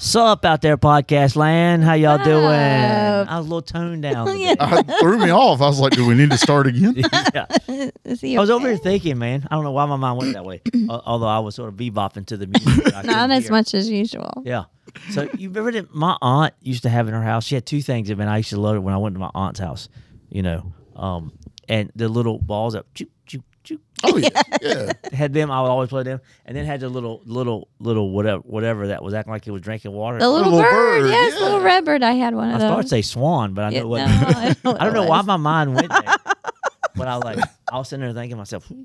Sup 0.00 0.44
out 0.44 0.62
there, 0.62 0.76
podcast 0.76 1.34
land? 1.34 1.82
How 1.82 1.94
y'all 1.94 2.18
doing? 2.18 2.28
Sup? 2.44 3.28
I 3.28 3.36
was 3.38 3.46
a 3.46 3.48
little 3.48 3.62
toned 3.62 4.02
down. 4.02 4.28
Yeah. 4.38 4.54
I 4.60 4.82
threw 5.00 5.18
me 5.18 5.30
off. 5.30 5.60
I 5.60 5.66
was 5.66 5.80
like, 5.80 5.92
do 5.94 6.06
we 6.06 6.14
need 6.14 6.30
to 6.30 6.38
start 6.38 6.68
again? 6.68 6.94
Yeah. 7.34 7.46
Is 8.04 8.20
he 8.20 8.36
I 8.36 8.40
was 8.40 8.48
over 8.48 8.68
here 8.68 8.76
thinking, 8.76 9.18
man. 9.18 9.48
I 9.50 9.56
don't 9.56 9.64
know 9.64 9.72
why 9.72 9.86
my 9.86 9.96
mind 9.96 10.18
went 10.18 10.34
that 10.34 10.44
way. 10.44 10.62
Al- 10.88 11.02
Although 11.04 11.26
I 11.26 11.40
was 11.40 11.56
sort 11.56 11.68
of 11.70 11.74
bebopping 11.74 12.26
to 12.26 12.36
the 12.36 12.46
music. 12.46 12.94
I 12.94 13.02
Not 13.02 13.04
couldn't 13.06 13.30
as 13.32 13.42
hear. 13.44 13.50
much 13.52 13.74
as 13.74 13.90
usual. 13.90 14.42
Yeah. 14.46 14.64
So 15.10 15.28
you 15.36 15.48
remember 15.48 15.72
that 15.72 15.92
my 15.92 16.16
aunt 16.22 16.54
used 16.62 16.84
to 16.84 16.88
have 16.90 17.08
in 17.08 17.14
her 17.14 17.22
house? 17.22 17.44
She 17.44 17.56
had 17.56 17.66
two 17.66 17.82
things, 17.82 18.08
I 18.10 18.14
mean, 18.14 18.28
I 18.28 18.36
used 18.38 18.50
to 18.50 18.60
love 18.60 18.76
it 18.76 18.80
when 18.80 18.94
I 18.94 18.98
went 18.98 19.16
to 19.16 19.18
my 19.20 19.30
aunt's 19.34 19.58
house. 19.58 19.88
You 20.30 20.42
know, 20.42 20.72
um, 20.94 21.32
and 21.68 21.90
the 21.96 22.08
little 22.08 22.38
balls 22.38 22.76
up, 22.76 22.86
choop 22.94 23.08
choop 23.74 23.78
choop. 23.78 23.80
Oh, 24.04 24.16
yeah. 24.16 24.28
Yeah. 24.62 24.92
Had 25.12 25.32
them. 25.32 25.50
I 25.50 25.60
would 25.62 25.68
always 25.68 25.88
play 25.88 26.02
them, 26.02 26.20
and 26.46 26.56
then 26.56 26.64
had 26.64 26.80
the 26.80 26.88
little 26.88 27.22
little 27.24 27.68
little 27.78 28.10
whatever 28.10 28.40
whatever 28.42 28.86
that 28.88 29.02
was 29.02 29.14
acting 29.14 29.32
like 29.32 29.46
it 29.46 29.50
was 29.50 29.62
drinking 29.62 29.92
water. 29.92 30.18
The 30.18 30.28
little, 30.28 30.52
little 30.52 30.62
bird, 30.70 31.02
bird, 31.02 31.10
yes, 31.10 31.34
yeah. 31.36 31.44
little 31.44 31.60
red 31.60 31.84
bird. 31.84 32.02
I 32.02 32.12
had 32.12 32.34
one 32.34 32.48
of 32.48 32.52
I 32.52 32.54
of 32.56 32.60
started 32.62 32.76
to 32.76 32.82
those. 32.82 32.90
say 32.90 33.02
swan, 33.02 33.54
but 33.54 33.64
I 33.66 33.70
Yeah, 33.70 33.80
know 33.80 33.88
what. 33.88 33.98
no, 33.98 34.04
I 34.28 34.44
don't 34.54 34.64
know, 34.64 34.76
I 34.80 34.84
don't 34.84 34.94
know 34.94 35.04
why 35.06 35.22
my 35.22 35.36
mind 35.36 35.74
went 35.74 35.88
there. 35.90 36.02
but 36.96 37.08
I 37.08 37.16
was 37.16 37.24
like, 37.24 37.38
I 37.72 37.78
was 37.78 37.88
sitting 37.88 38.04
there 38.04 38.12
thinking 38.12 38.30
to 38.30 38.36
myself, 38.36 38.66
"Hmm, 38.66 38.82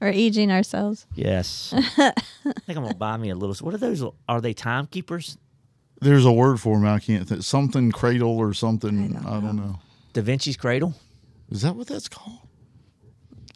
We're 0.00 0.08
aging 0.08 0.50
ourselves. 0.52 1.06
yes. 1.14 1.72
I 1.74 2.12
think 2.44 2.76
I'm 2.78 2.82
gonna 2.84 2.94
buy 2.94 3.16
me 3.16 3.30
a 3.30 3.34
little. 3.34 3.54
What 3.64 3.74
are 3.74 3.78
those? 3.78 4.04
Are 4.28 4.40
they 4.40 4.52
timekeepers? 4.54 5.38
There's 6.00 6.24
a 6.24 6.32
word 6.32 6.60
for 6.60 6.76
them. 6.76 6.86
I 6.86 7.00
can't 7.00 7.28
think. 7.28 7.42
Something 7.42 7.90
cradle 7.90 8.36
or 8.36 8.52
something. 8.54 9.16
I 9.16 9.20
don't 9.20 9.26
I 9.26 9.40
don't 9.40 9.56
know. 9.56 9.78
Da 10.12 10.22
Vinci's 10.22 10.56
cradle. 10.56 10.94
Is 11.50 11.62
that 11.62 11.74
what 11.74 11.86
that's 11.86 12.08
called? 12.08 12.38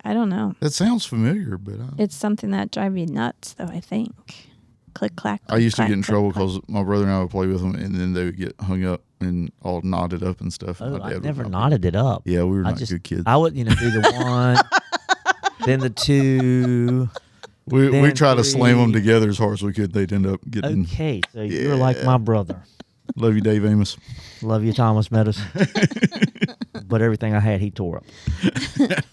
I 0.04 0.14
don't 0.14 0.28
know. 0.28 0.54
That 0.60 0.72
sounds 0.72 1.04
familiar, 1.04 1.56
but 1.58 1.74
I, 1.80 2.02
It's 2.02 2.14
something 2.16 2.50
that 2.50 2.70
drives 2.70 2.96
you 2.96 3.06
nuts, 3.06 3.54
though. 3.54 3.66
I 3.66 3.80
think. 3.80 4.48
Click 4.94 5.16
clack. 5.16 5.40
I 5.48 5.56
used 5.56 5.76
to 5.76 5.82
click, 5.82 5.88
get 5.88 5.94
in 5.94 6.02
clack, 6.02 6.12
trouble 6.12 6.32
click, 6.32 6.46
because 6.46 6.60
my 6.68 6.82
brother 6.82 7.04
and 7.04 7.12
I 7.12 7.20
would 7.20 7.30
play 7.30 7.46
with 7.46 7.60
them, 7.62 7.74
and 7.74 7.94
then 7.94 8.12
they 8.12 8.24
would 8.26 8.36
get 8.36 8.54
hung 8.60 8.84
up 8.84 9.02
and 9.20 9.50
all 9.62 9.80
knotted 9.82 10.22
up 10.22 10.40
and 10.40 10.52
stuff. 10.52 10.82
Oh, 10.82 10.98
my 10.98 11.06
I 11.06 11.08
dad 11.10 11.14
would 11.14 11.24
never 11.24 11.42
knock 11.44 11.52
knotted 11.52 11.84
it 11.86 11.96
up. 11.96 12.22
Yeah, 12.26 12.42
we 12.44 12.58
were 12.58 12.64
I 12.66 12.70
not 12.70 12.78
just, 12.78 12.92
good 12.92 13.02
kids. 13.04 13.22
I 13.24 13.36
would, 13.36 13.56
you 13.56 13.64
know, 13.64 13.74
do 13.74 13.90
the 13.90 14.12
one, 14.12 14.58
then 15.66 15.80
the 15.80 15.88
two. 15.88 17.08
we 17.66 17.86
we 17.88 18.00
then 18.00 18.14
tried 18.14 18.34
to 18.34 18.44
slam 18.44 18.76
them 18.76 18.92
three. 18.92 19.00
together 19.00 19.30
as 19.30 19.38
hard 19.38 19.54
as 19.54 19.62
we 19.62 19.72
could. 19.72 19.92
They'd 19.94 20.12
end 20.12 20.26
up 20.26 20.40
getting. 20.50 20.82
Okay, 20.82 21.22
so 21.32 21.40
you're 21.40 21.76
like 21.76 22.02
my 22.04 22.18
brother. 22.18 22.62
Love 23.16 23.34
you, 23.34 23.40
Dave 23.40 23.64
Amos. 23.64 23.96
Love 24.42 24.64
you, 24.64 24.72
Thomas 24.72 25.10
Meadows. 25.10 25.40
but 26.86 27.02
everything 27.02 27.34
I 27.34 27.40
had, 27.40 27.60
he 27.60 27.70
tore 27.70 27.98
up. 27.98 28.04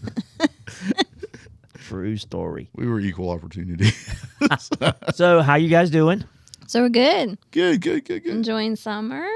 True 1.89 2.17
story. 2.17 2.69
We 2.75 2.87
were 2.87 2.99
equal 2.99 3.29
opportunity. 3.31 3.89
So, 5.13 5.41
how 5.41 5.55
you 5.55 5.67
guys 5.69 5.89
doing? 5.89 6.23
So 6.67 6.81
we're 6.81 6.89
good. 6.89 7.37
good, 7.51 7.81
good, 7.81 8.05
good, 8.05 8.23
good. 8.23 8.31
Enjoying 8.33 8.75
summer. 8.77 9.27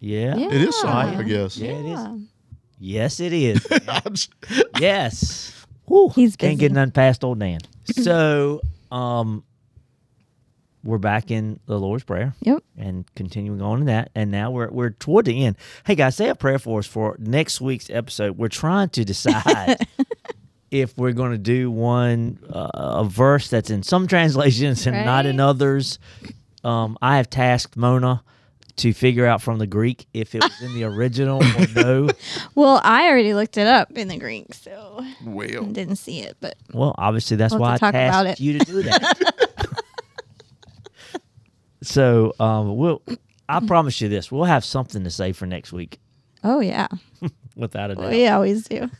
Yeah. 0.00 0.34
Yeah. 0.36 0.46
It 0.46 0.62
is 0.62 0.80
summer, 0.80 0.92
I 1.18 1.22
guess. 1.22 1.56
Yeah, 1.58 1.72
it 1.72 1.86
is. 1.86 2.20
Yes, 2.78 3.20
it 3.20 3.32
is. 3.32 3.66
yes. 4.80 5.66
Whew, 5.86 6.10
He's 6.14 6.36
can't 6.36 6.58
get 6.58 6.72
none 6.72 6.90
past 6.90 7.22
old 7.24 7.40
Dan. 7.40 7.60
So, 8.02 8.60
um, 8.90 9.44
we're 10.84 10.98
back 10.98 11.30
in 11.30 11.60
the 11.66 11.78
Lord's 11.78 12.04
Prayer 12.04 12.34
Yep. 12.40 12.62
and 12.78 13.04
continuing 13.14 13.60
on 13.62 13.80
in 13.80 13.86
that. 13.86 14.10
And 14.14 14.30
now 14.30 14.50
we're 14.50 14.70
we're 14.70 14.90
toward 14.90 15.26
the 15.26 15.44
end. 15.44 15.56
Hey 15.84 15.94
guys, 15.94 16.16
say 16.16 16.28
a 16.28 16.34
prayer 16.34 16.58
for 16.58 16.78
us 16.78 16.86
for 16.86 17.16
next 17.18 17.60
week's 17.60 17.90
episode. 17.90 18.38
We're 18.38 18.48
trying 18.48 18.88
to 18.90 19.04
decide 19.04 19.76
if 20.74 20.98
we're 20.98 21.12
going 21.12 21.30
to 21.30 21.38
do 21.38 21.70
one 21.70 22.38
uh, 22.52 22.68
a 22.74 23.04
verse 23.04 23.48
that's 23.48 23.70
in 23.70 23.82
some 23.84 24.06
translations 24.14 24.86
and 24.88 25.06
not 25.06 25.24
in 25.24 25.38
others. 25.38 25.98
Um, 26.64 26.98
I 27.00 27.18
have 27.18 27.30
tasked 27.30 27.76
Mona 27.76 28.22
to 28.76 28.92
figure 28.92 29.24
out 29.24 29.40
from 29.40 29.58
the 29.58 29.68
Greek 29.68 30.06
if 30.12 30.34
it 30.34 30.42
was 30.42 30.62
in 30.62 30.74
the 30.74 30.82
original 30.82 31.40
or 31.44 31.66
no. 31.76 32.08
Well, 32.56 32.80
I 32.82 33.06
already 33.08 33.32
looked 33.34 33.56
it 33.56 33.68
up 33.68 33.92
in 33.96 34.08
the 34.08 34.16
Greek, 34.18 34.52
so 34.52 35.04
Well, 35.24 35.64
didn't 35.66 35.96
see 35.96 36.20
it. 36.20 36.36
But 36.40 36.56
Well, 36.72 36.92
obviously 36.98 37.36
that's 37.36 37.52
We'll 37.52 37.60
why 37.60 37.68
I 37.68 37.70
have 37.72 37.78
to 37.80 37.86
talk 37.86 37.94
about 37.94 38.22
tasked 38.24 38.40
it. 38.40 38.44
you 38.44 38.58
to 38.58 38.64
do 38.64 38.82
that. 38.82 39.82
so, 41.82 42.32
um, 42.40 42.76
we'll. 42.76 43.00
I 43.48 43.60
promise 43.64 44.00
you 44.00 44.08
this: 44.08 44.32
we'll 44.32 44.44
have 44.44 44.64
something 44.64 45.04
to 45.04 45.10
say 45.10 45.32
for 45.32 45.44
next 45.46 45.72
week, 45.72 46.00
oh 46.42 46.60
yeah, 46.60 46.88
without 47.56 47.90
a 47.90 47.94
doubt. 47.94 48.10
we 48.10 48.26
always 48.26 48.66
do. 48.66 48.90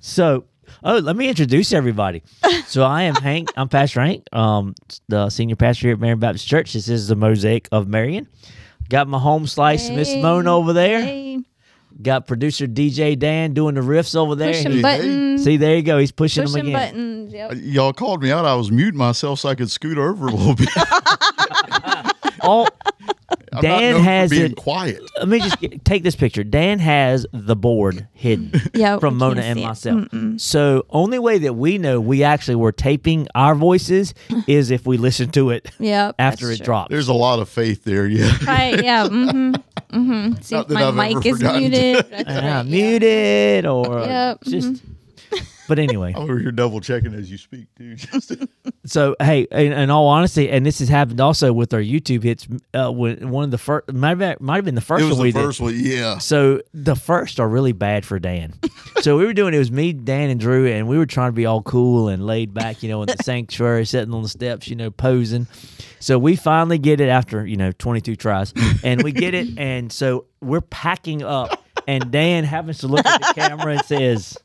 So, 0.00 0.44
oh, 0.84 0.98
let 0.98 1.16
me 1.16 1.28
introduce 1.28 1.72
everybody. 1.72 2.22
so, 2.66 2.82
I 2.84 3.02
am 3.02 3.14
Hank. 3.14 3.50
I'm 3.56 3.68
Pastor 3.68 4.00
Hank, 4.00 4.24
um, 4.32 4.74
the 5.08 5.30
senior 5.30 5.56
pastor 5.56 5.88
here 5.88 5.94
at 5.94 6.00
Marion 6.00 6.18
Baptist 6.18 6.46
Church. 6.46 6.72
This 6.72 6.88
is 6.88 7.08
the 7.08 7.16
Mosaic 7.16 7.68
of 7.72 7.88
Marion. 7.88 8.28
Got 8.88 9.08
my 9.08 9.18
home 9.18 9.46
slice, 9.46 9.88
Miss 9.90 10.08
Hey, 10.08 10.20
Mona 10.22 10.54
over 10.56 10.72
there. 10.72 11.02
hey, 11.02 11.40
Got 12.00 12.26
producer 12.26 12.66
DJ 12.66 13.18
Dan 13.18 13.52
doing 13.54 13.74
the 13.74 13.80
riffs 13.82 14.16
over 14.16 14.34
there. 14.34 14.52
pushing 14.52 14.70
Hey, 14.72 14.76
hey. 14.78 14.82
buttons. 14.82 15.44
See, 15.44 15.56
there 15.58 15.76
you 15.76 15.82
go. 15.82 15.98
He's 15.98 16.10
pushing, 16.10 16.44
them 16.46 16.54
again. 16.56 16.72
buttons. 16.72 17.32
Yep. 17.32 17.52
y'all 17.56 17.92
called 17.92 18.22
me 18.22 18.30
out. 18.32 18.44
I 18.46 18.54
was 18.54 18.70
muting 18.72 18.98
myself 18.98 19.40
so 19.40 19.50
I 19.50 19.54
could 19.54 19.70
scoot 19.70 19.98
over 19.98 20.26
a 20.26 20.30
little 20.32 20.54
bit. 20.54 20.68
All 22.40 22.66
I'm 23.52 23.56
not 23.56 23.62
Dan 23.62 23.92
known 23.92 24.00
for 24.00 24.04
has 24.10 24.30
being 24.30 24.52
it. 24.52 24.56
quiet. 24.56 25.02
let 25.18 25.28
me 25.28 25.38
just 25.40 25.60
get, 25.60 25.84
take 25.84 26.02
this 26.02 26.16
picture. 26.16 26.42
Dan 26.44 26.78
has 26.78 27.26
the 27.32 27.54
board 27.56 28.06
hidden 28.14 28.52
Yeah, 28.74 28.98
from 28.98 29.18
Mona 29.18 29.42
and 29.42 29.58
it. 29.58 29.62
myself. 29.62 30.00
Mm-mm. 30.02 30.40
So 30.40 30.86
only 30.90 31.18
way 31.18 31.38
that 31.38 31.54
we 31.54 31.78
know 31.78 32.00
we 32.00 32.22
actually 32.24 32.54
were 32.56 32.72
taping 32.72 33.28
our 33.34 33.54
voices 33.54 34.14
is 34.46 34.70
if 34.70 34.86
we 34.86 34.96
listen 34.96 35.30
to 35.32 35.50
it 35.50 35.70
Yep. 35.78 36.14
after 36.18 36.50
it 36.50 36.56
true. 36.58 36.64
drops. 36.64 36.90
There's 36.90 37.08
a 37.08 37.12
lot 37.14 37.38
of 37.40 37.48
faith 37.48 37.84
there. 37.84 38.06
Yeah. 38.06 38.32
Right. 38.46 38.82
Yeah. 38.82 39.08
Mm-hmm. 39.12 39.54
Mm-hmm. 39.92 40.40
See 40.40 40.54
Not 40.54 40.66
if 40.70 40.72
my 40.72 40.84
I've 40.88 40.94
mic 40.94 41.26
is 41.26 41.42
muted. 41.42 41.96
That's 41.96 42.12
right, 42.12 42.26
yeah. 42.26 42.62
muted 42.62 43.66
or 43.66 44.00
Yep, 44.00 44.40
mm-hmm. 44.40 44.91
But 45.72 45.78
anyway, 45.78 46.12
I'm 46.14 46.24
over 46.24 46.38
here 46.38 46.52
double 46.52 46.82
checking 46.82 47.14
as 47.14 47.30
you 47.30 47.38
speak, 47.38 47.66
dude. 47.76 47.98
So 48.84 49.14
hey, 49.20 49.42
in, 49.52 49.72
in 49.72 49.90
all 49.90 50.08
honesty, 50.08 50.50
and 50.50 50.66
this 50.66 50.80
has 50.80 50.88
happened 50.88 51.20
also 51.20 51.52
with 51.52 51.72
our 51.72 51.80
YouTube 51.80 52.24
hits. 52.24 52.46
Uh, 52.74 52.90
when 52.90 53.30
one 53.30 53.44
of 53.44 53.50
the 53.52 53.56
first 53.56 53.90
might 53.92 54.18
have, 54.20 54.40
might 54.40 54.56
have 54.56 54.64
been 54.64 54.74
the 54.74 54.80
first 54.82 55.04
it 55.04 55.08
was 55.08 55.18
one 55.18 55.22
we 55.22 55.30
the 55.30 55.38
did. 55.38 55.44
first 55.46 55.60
one. 55.60 55.74
Yeah. 55.76 56.18
So 56.18 56.60
the 56.74 56.96
first 56.96 57.38
are 57.40 57.48
really 57.48 57.72
bad 57.72 58.04
for 58.04 58.18
Dan. 58.18 58.54
so 59.00 59.16
we 59.16 59.24
were 59.24 59.32
doing 59.32 59.54
it 59.54 59.58
was 59.58 59.70
me, 59.70 59.92
Dan, 59.92 60.30
and 60.30 60.38
Drew, 60.40 60.66
and 60.66 60.88
we 60.88 60.98
were 60.98 61.06
trying 61.06 61.28
to 61.28 61.34
be 61.34 61.46
all 61.46 61.62
cool 61.62 62.08
and 62.08 62.26
laid 62.26 62.52
back, 62.52 62.82
you 62.82 62.88
know, 62.90 63.00
in 63.02 63.06
the 63.06 63.16
sanctuary, 63.22 63.86
sitting 63.86 64.12
on 64.12 64.22
the 64.24 64.28
steps, 64.28 64.66
you 64.68 64.74
know, 64.76 64.90
posing. 64.90 65.46
So 66.00 66.18
we 66.18 66.34
finally 66.36 66.78
get 66.78 67.00
it 67.00 67.08
after 67.08 67.46
you 67.46 67.56
know 67.56 67.70
22 67.70 68.16
tries, 68.16 68.52
and 68.82 69.02
we 69.02 69.12
get 69.12 69.32
it, 69.32 69.56
and 69.58 69.92
so 69.92 70.26
we're 70.40 70.60
packing 70.60 71.22
up, 71.22 71.64
and 71.86 72.10
Dan 72.10 72.42
happens 72.42 72.78
to 72.78 72.88
look 72.88 73.06
at 73.06 73.20
the 73.20 73.32
camera 73.34 73.74
and 73.74 73.84
says, 73.84 74.36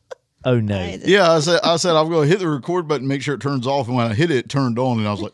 "Oh 0.45 0.59
no." 0.59 0.97
Yeah, 1.03 1.31
I 1.31 1.39
said 1.39 1.59
I 1.63 1.77
said 1.77 1.95
I'm 1.95 2.09
going 2.09 2.27
to 2.27 2.29
hit 2.29 2.39
the 2.39 2.49
record 2.49 2.87
button, 2.87 3.07
make 3.07 3.21
sure 3.21 3.35
it 3.35 3.41
turns 3.41 3.67
off, 3.67 3.87
and 3.87 3.95
when 3.95 4.07
I 4.09 4.13
hit 4.13 4.31
it, 4.31 4.37
it 4.37 4.49
turned 4.49 4.79
on, 4.79 4.99
and 4.99 5.07
I 5.07 5.11
was 5.11 5.21
like, 5.21 5.33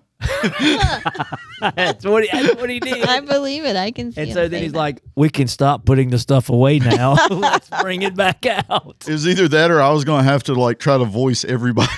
That's 1.60 2.04
what 2.04 2.24
he, 2.24 2.28
that's 2.32 2.56
what 2.56 2.68
he 2.70 2.80
did. 2.80 3.04
I 3.06 3.20
believe 3.20 3.64
it. 3.64 3.76
I 3.76 3.90
can 3.92 4.10
see. 4.12 4.20
It. 4.20 4.24
And 4.24 4.32
so 4.32 4.48
then 4.48 4.62
he's 4.62 4.72
that. 4.72 4.78
like, 4.78 5.00
"We 5.14 5.30
can 5.30 5.46
stop 5.48 5.84
putting 5.84 6.10
the 6.10 6.18
stuff 6.18 6.50
away 6.50 6.78
now. 6.80 7.16
Let's 7.30 7.68
bring 7.82 8.02
it 8.02 8.16
back 8.16 8.44
out." 8.46 8.96
it 9.06 9.12
was 9.12 9.28
either 9.28 9.46
that 9.48 9.70
or 9.70 9.80
I 9.80 9.90
was 9.90 10.04
going 10.04 10.24
to 10.24 10.30
have 10.30 10.42
to 10.44 10.54
like 10.54 10.78
try 10.78 10.96
to 10.98 11.04
voice 11.04 11.44
everybody. 11.44 11.88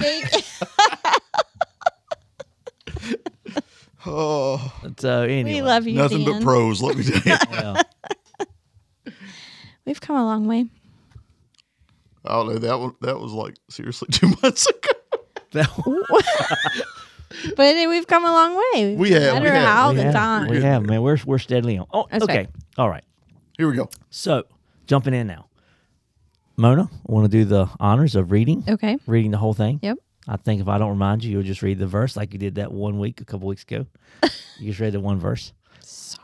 oh, 4.06 4.72
So 4.98 5.20
uh, 5.20 5.24
anyway, 5.24 5.54
"We 5.54 5.62
love 5.62 5.86
you, 5.86 5.94
nothing 5.94 6.24
but 6.24 6.32
Dan. 6.32 6.42
pros. 6.42 6.82
Let 6.82 6.96
me 6.96 7.04
tell 7.04 7.22
you. 7.24 7.36
well, 7.50 7.76
We've 9.86 10.00
come 10.00 10.16
a 10.16 10.24
long 10.24 10.46
way. 10.46 10.66
I 12.24 12.32
don't 12.32 12.48
know 12.48 12.58
that 12.58 12.78
one. 12.78 12.94
That 13.00 13.18
was 13.18 13.32
like 13.32 13.56
seriously 13.70 14.08
two 14.12 14.28
months 14.42 14.66
ago. 14.68 14.90
that- 15.52 16.84
But 17.56 17.76
eh, 17.76 17.86
we've 17.86 18.06
come 18.08 18.24
a 18.24 18.30
long 18.32 18.56
way. 18.56 18.88
We've 18.90 18.98
We 18.98 19.08
been 19.10 19.22
have, 19.22 19.34
we 19.42 19.48
better 19.48 19.54
have. 19.60 19.78
all 19.78 19.90
we 19.90 19.96
the 19.98 20.02
have, 20.04 20.12
time. 20.14 20.48
We 20.48 20.60
have, 20.62 20.84
man. 20.84 21.00
We're 21.00 21.16
we're 21.24 21.38
steadily 21.38 21.78
on. 21.78 21.86
Oh, 21.92 22.06
That's 22.10 22.24
okay. 22.24 22.36
right. 22.38 22.48
All 22.76 22.88
right. 22.90 23.04
Here 23.56 23.68
we 23.68 23.76
go. 23.76 23.88
So 24.10 24.44
jumping 24.86 25.14
in 25.14 25.28
now. 25.28 25.46
Mona, 26.56 26.90
want 27.06 27.24
to 27.24 27.30
do 27.30 27.44
the 27.44 27.68
honors 27.78 28.16
of 28.16 28.32
reading, 28.32 28.64
Okay. 28.68 28.98
reading 29.06 29.30
the 29.30 29.38
whole 29.38 29.54
thing. 29.54 29.78
Yep. 29.82 29.98
I 30.28 30.36
think 30.36 30.60
if 30.60 30.68
I 30.68 30.76
don't 30.78 30.90
remind 30.90 31.22
you, 31.24 31.30
you'll 31.30 31.42
just 31.44 31.62
read 31.62 31.78
the 31.78 31.86
verse 31.86 32.16
like 32.16 32.32
you 32.32 32.38
did 32.38 32.56
that 32.56 32.70
one 32.72 32.98
week, 32.98 33.20
a 33.20 33.24
couple 33.24 33.46
weeks 33.48 33.62
ago. 33.62 33.86
you 34.58 34.68
just 34.70 34.80
read 34.80 34.92
the 34.92 35.00
one 35.00 35.18
verse. 35.18 35.52
Sorry. 35.80 36.19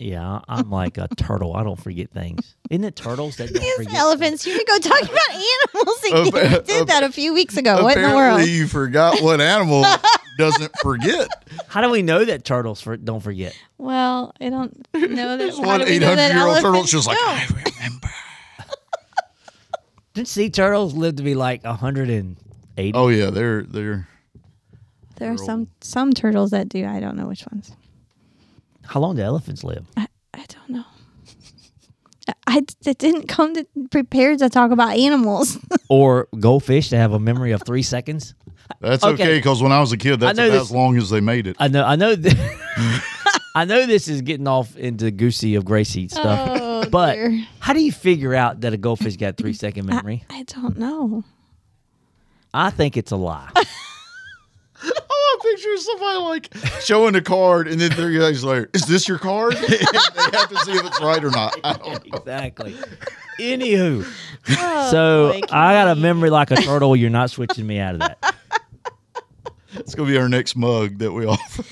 Yeah, 0.00 0.40
I'm 0.48 0.70
like 0.70 0.96
a 0.96 1.08
turtle. 1.16 1.56
I 1.56 1.64
don't 1.64 1.78
forget 1.82 2.10
things. 2.12 2.54
Isn't 2.70 2.84
it 2.84 2.94
turtles 2.94 3.36
that 3.38 3.52
don't 3.52 3.60
These 3.62 3.74
forget? 3.76 3.94
elephants. 3.94 4.46
You 4.46 4.56
could 4.56 4.66
go 4.66 4.78
talk 4.78 5.02
about 5.02 5.30
animals 5.30 6.04
again. 6.04 6.26
Appa- 6.52 6.60
We 6.60 6.72
did 6.72 6.86
that 6.86 7.02
a 7.02 7.10
few 7.10 7.34
weeks 7.34 7.56
ago. 7.56 7.82
What 7.82 7.96
in 7.96 8.02
the 8.04 8.08
Apparently, 8.08 8.42
world? 8.42 8.48
you 8.48 8.66
forgot 8.68 9.20
what 9.22 9.40
animal 9.40 9.84
doesn't 10.38 10.72
forget. 10.78 11.28
How 11.66 11.80
do 11.80 11.90
we 11.90 12.02
know 12.02 12.24
that 12.24 12.44
turtles 12.44 12.80
for, 12.80 12.96
don't 12.96 13.18
forget? 13.20 13.58
Well, 13.76 14.32
I 14.40 14.50
don't 14.50 14.72
know 14.94 15.36
that. 15.36 15.50
how 15.54 15.62
One 15.62 15.80
do 15.80 15.86
we 15.86 15.92
eight 15.92 15.98
know 16.00 16.06
hundred 16.10 16.16
that 16.22 16.32
year 16.34 16.46
old 16.46 16.54
turtle. 16.56 16.68
elephants 16.74 16.92
just 16.92 17.08
like? 17.08 17.18
I 17.20 17.46
remember. 17.48 18.08
Didn't 20.14 20.28
sea 20.28 20.50
turtles 20.50 20.94
live 20.94 21.16
to 21.16 21.22
be 21.22 21.34
like 21.34 21.64
180? 21.64 22.92
Oh 22.94 23.08
yeah, 23.08 23.30
they're 23.30 23.62
they're 23.62 24.08
There 25.16 25.32
are 25.32 25.38
some 25.38 25.68
some 25.80 26.12
turtles 26.12 26.50
that 26.50 26.68
do. 26.68 26.86
I 26.86 27.00
don't 27.00 27.16
know 27.16 27.26
which 27.26 27.44
ones. 27.52 27.72
How 28.88 29.00
long 29.00 29.16
do 29.16 29.22
elephants 29.22 29.62
live? 29.64 29.84
I, 29.96 30.06
I 30.34 30.44
don't 30.48 30.70
know. 30.70 30.84
I 32.46 32.60
didn't 32.82 33.26
come 33.28 33.54
to 33.54 33.66
prepared 33.90 34.38
to 34.40 34.48
talk 34.50 34.70
about 34.70 34.96
animals. 34.96 35.58
Or 35.90 36.28
goldfish 36.38 36.90
to 36.90 36.98
have 36.98 37.12
a 37.14 37.18
memory 37.18 37.52
of 37.52 37.62
three 37.64 37.82
seconds? 37.82 38.34
that's 38.80 39.02
Okay. 39.02 39.14
okay 39.24 39.38
because 39.38 39.62
when 39.62 39.72
I 39.72 39.80
was 39.80 39.90
a 39.92 39.96
kid, 39.96 40.20
that's 40.20 40.36
know 40.36 40.44
about 40.48 40.52
this- 40.52 40.62
as 40.64 40.70
long 40.70 40.98
as 40.98 41.08
they 41.08 41.20
made 41.20 41.46
it. 41.46 41.56
I 41.58 41.68
know. 41.68 41.82
I 41.82 41.96
know. 41.96 42.14
Th- 42.14 42.34
I 43.54 43.64
know 43.64 43.86
this 43.86 44.06
is 44.08 44.20
getting 44.20 44.46
off 44.46 44.76
into 44.76 45.10
goosey 45.10 45.54
of 45.54 45.64
Gracie 45.64 46.08
stuff. 46.08 46.48
Oh, 46.60 46.84
but 46.90 47.14
dear. 47.14 47.46
how 47.60 47.72
do 47.72 47.82
you 47.82 47.90
figure 47.90 48.34
out 48.34 48.60
that 48.60 48.74
a 48.74 48.76
goldfish 48.76 49.16
got 49.16 49.38
three 49.38 49.54
second 49.54 49.86
memory? 49.86 50.24
I 50.28 50.42
don't 50.42 50.76
know. 50.78 51.24
I 52.52 52.68
think 52.70 52.96
it's 52.98 53.10
a 53.10 53.16
lie. 53.16 53.50
I 55.48 55.54
picture 55.54 55.76
somebody 55.78 56.18
like 56.18 56.80
showing 56.82 57.14
a 57.14 57.20
card, 57.22 57.68
and 57.68 57.80
then 57.80 57.90
three 57.90 58.18
guys 58.18 58.44
later, 58.44 58.68
"Is 58.74 58.82
this 58.86 59.08
your 59.08 59.18
card?" 59.18 59.54
and 59.56 59.64
they 59.68 59.76
have 60.38 60.48
to 60.48 60.56
see 60.64 60.72
if 60.72 60.84
it's 60.86 61.00
right 61.00 61.22
or 61.24 61.30
not. 61.30 61.58
I 61.64 61.72
don't 61.74 62.06
know. 62.12 62.18
exactly. 62.18 62.74
Anywho, 63.38 64.04
Oh, 64.50 64.90
so 64.90 65.32
I 65.50 65.72
got 65.72 65.96
a 65.96 66.00
memory 66.00 66.30
like 66.30 66.50
a 66.50 66.56
turtle. 66.56 66.94
You're 66.96 67.10
not 67.10 67.30
switching 67.30 67.66
me 67.66 67.78
out 67.78 67.94
of 67.94 68.00
that. 68.00 68.34
It's 69.74 69.94
gonna 69.94 70.08
be 70.10 70.18
our 70.18 70.28
next 70.28 70.56
mug 70.56 70.98
that 70.98 71.12
we 71.12 71.24
offer. 71.26 71.62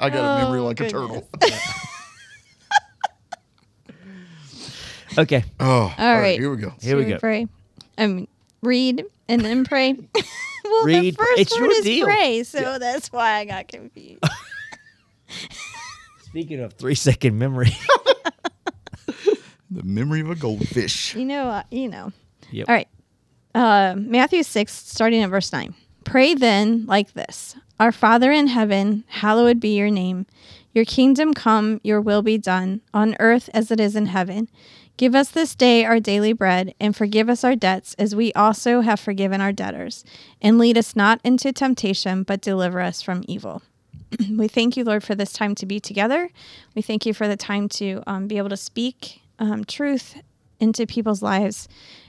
I 0.00 0.10
got 0.10 0.38
a 0.40 0.42
memory 0.44 0.60
Oh, 0.60 0.64
like 0.64 0.80
a 0.80 0.88
turtle. 0.88 1.28
Okay, 5.18 5.44
Oh, 5.60 5.94
all 5.98 6.18
right. 6.18 6.38
Here 6.40 6.50
we 6.50 6.56
go. 6.56 6.72
here 6.80 6.96
we 6.96 7.02
Should 7.04 7.10
go. 7.10 7.18
Pray. 7.18 7.46
I 7.98 8.06
mean, 8.06 8.28
read 8.62 9.04
and 9.28 9.44
then 9.44 9.64
pray. 9.64 9.92
well, 10.64 10.84
Read, 10.84 11.14
the 11.14 11.16
first 11.18 11.40
it's 11.40 11.60
word 11.60 11.70
is 11.70 11.84
deal. 11.84 12.06
pray, 12.06 12.42
so 12.44 12.78
that's 12.78 13.12
why 13.12 13.34
I 13.34 13.44
got 13.44 13.68
confused. 13.68 14.24
Speaking 16.22 16.60
of 16.60 16.72
three 16.74 16.94
second 16.94 17.38
memory, 17.38 17.72
The 19.70 19.82
memory 19.84 20.20
of 20.20 20.28
a 20.30 20.34
goldfish. 20.34 21.14
you 21.14 21.24
know, 21.24 21.48
uh, 21.48 21.62
you 21.70 21.88
know. 21.88 22.12
Yep. 22.50 22.68
All 22.68 22.74
right. 22.74 22.88
Uh, 23.54 23.94
Matthew 23.96 24.42
6, 24.42 24.70
starting 24.72 25.22
at 25.22 25.30
verse 25.30 25.50
9. 25.50 25.74
Pray 26.04 26.34
then 26.34 26.84
like 26.84 27.14
this 27.14 27.56
Our 27.80 27.90
Father 27.92 28.30
in 28.32 28.48
heaven, 28.48 29.04
hallowed 29.08 29.60
be 29.60 29.76
your 29.76 29.90
name. 29.90 30.26
Your 30.74 30.84
kingdom 30.84 31.32
come, 31.32 31.80
your 31.82 32.00
will 32.02 32.20
be 32.22 32.36
done, 32.36 32.82
on 32.92 33.16
earth 33.18 33.48
as 33.54 33.70
it 33.70 33.80
is 33.80 33.96
in 33.96 34.06
heaven. 34.06 34.48
Give 34.96 35.14
us 35.14 35.30
this 35.30 35.54
day 35.54 35.84
our 35.84 36.00
daily 36.00 36.32
bread, 36.32 36.74
and 36.78 36.94
forgive 36.94 37.28
us 37.28 37.44
our 37.44 37.56
debts, 37.56 37.94
as 37.94 38.14
we 38.14 38.32
also 38.34 38.82
have 38.82 39.00
forgiven 39.00 39.40
our 39.40 39.52
debtors. 39.52 40.04
And 40.40 40.58
lead 40.58 40.78
us 40.78 40.94
not 40.94 41.20
into 41.24 41.52
temptation, 41.52 42.22
but 42.22 42.40
deliver 42.40 42.80
us 42.80 43.02
from 43.02 43.24
evil. 43.26 43.62
we 44.36 44.48
thank 44.48 44.76
you, 44.76 44.84
Lord, 44.84 45.02
for 45.02 45.14
this 45.14 45.32
time 45.32 45.54
to 45.56 45.66
be 45.66 45.80
together. 45.80 46.30
We 46.74 46.82
thank 46.82 47.06
you 47.06 47.14
for 47.14 47.26
the 47.26 47.36
time 47.36 47.68
to 47.70 48.02
um, 48.06 48.26
be 48.28 48.38
able 48.38 48.50
to 48.50 48.56
speak 48.56 49.22
um, 49.38 49.64
truth 49.64 50.20
into 50.60 50.86
people's 50.86 51.22
lives 51.22 51.68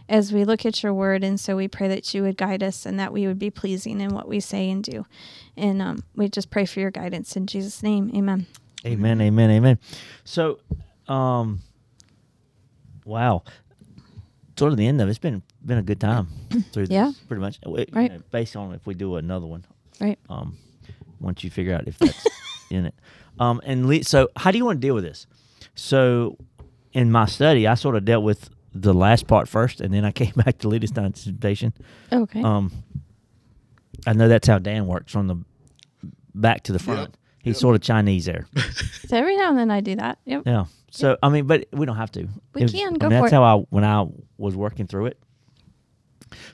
as 0.10 0.32
we 0.32 0.44
look 0.44 0.66
at 0.66 0.84
your 0.84 0.94
word. 0.94 1.24
And 1.24 1.40
so 1.40 1.56
we 1.56 1.68
pray 1.68 1.88
that 1.88 2.14
you 2.14 2.22
would 2.24 2.38
guide 2.38 2.62
us 2.62 2.86
and 2.86 3.00
that 3.00 3.14
we 3.14 3.26
would 3.26 3.40
be 3.40 3.50
pleasing 3.50 4.02
in 4.02 4.14
what 4.14 4.28
we 4.28 4.40
say 4.40 4.70
and 4.70 4.84
do. 4.84 5.06
And 5.58 5.82
um, 5.82 6.04
we 6.16 6.30
just 6.30 6.52
pray 6.52 6.66
for 6.66 6.80
your 6.80 6.92
guidance 6.92 7.36
in 7.36 7.48
Jesus' 7.48 7.82
name. 7.82 8.12
Amen. 8.14 8.46
amen, 8.86 9.22
amen, 9.22 9.50
amen. 9.50 9.80
So, 10.24 10.60
um, 11.08 11.62
wow, 13.06 13.44
sort 14.58 14.72
of 14.72 14.78
the 14.78 14.88
end 14.88 15.02
of 15.02 15.08
it. 15.08 15.12
It's 15.12 15.20
been 15.20 15.42
been 15.66 15.78
a 15.78 15.84
good 15.84 16.00
time 16.00 16.28
through 16.74 16.88
this, 16.88 16.92
Yeah. 16.94 17.12
pretty 17.28 17.42
much. 17.42 17.60
You 17.66 17.86
Right. 17.92 18.12
know, 18.12 18.22
based 18.32 18.56
on 18.56 18.74
if 18.74 18.86
we 18.86 18.94
do 18.94 19.16
another 19.16 19.46
one, 19.46 19.66
Right. 20.00 20.20
um, 20.30 20.58
once 21.20 21.44
you 21.44 21.50
figure 21.50 21.74
out 21.76 21.88
if 21.88 21.98
that's 21.98 22.26
in 22.70 22.86
it. 22.86 22.96
Um, 23.40 23.62
and 23.66 23.88
le- 23.88 24.04
so, 24.04 24.30
how 24.36 24.52
do 24.52 24.58
you 24.58 24.66
want 24.66 24.82
to 24.82 24.88
deal 24.88 24.94
with 24.96 25.04
this? 25.06 25.26
So, 25.76 26.38
in 26.92 27.12
my 27.12 27.26
study, 27.26 27.66
I 27.68 27.74
sort 27.76 27.96
of 27.96 28.06
dealt 28.06 28.24
with 28.24 28.50
the 28.76 28.94
last 28.94 29.26
part 29.28 29.48
first, 29.48 29.82
and 29.82 29.94
then 29.94 30.04
I 30.06 30.12
came 30.22 30.34
back 30.36 30.58
to 30.60 30.68
lead 30.68 30.84
us 30.84 30.92
down. 30.92 31.14
Okay. 32.12 32.42
Um, 32.44 32.72
I 34.06 34.14
know 34.14 34.28
that's 34.28 34.48
how 34.48 34.60
Dan 34.60 34.86
works 34.88 35.12
from 35.12 35.28
the 35.28 35.38
back 36.36 36.64
to 36.64 36.74
the 36.74 36.80
front. 36.80 37.16
Yep. 37.44 37.54
He's 37.54 37.56
Yep. 37.56 37.62
sort 37.62 37.76
of 37.76 37.82
Chinese 37.82 38.26
there. 38.26 38.48
so 39.08 39.18
every 39.18 39.36
now 39.38 39.50
and 39.50 39.58
then 39.58 39.70
I 39.72 39.82
do 39.82 39.96
that. 39.96 40.18
Yep. 40.26 40.44
Yeah. 40.46 40.66
So 40.92 41.18
I 41.24 41.30
mean, 41.30 41.46
but 41.48 41.68
we 41.74 41.86
don't 41.86 41.98
have 41.98 42.12
to. 42.14 42.28
We 42.54 42.64
was- 42.64 42.72
can, 42.72 42.96
I 42.96 42.98
go 42.98 43.10
mean, 43.10 43.20
for 43.20 43.24
that's 43.24 43.34
it. 43.34 43.36
how 43.36 43.44
I 43.44 43.64
when 43.70 43.84
I 43.84 44.06
was 44.38 44.56
working 44.56 44.88
through 44.88 45.08
it, 45.08 45.20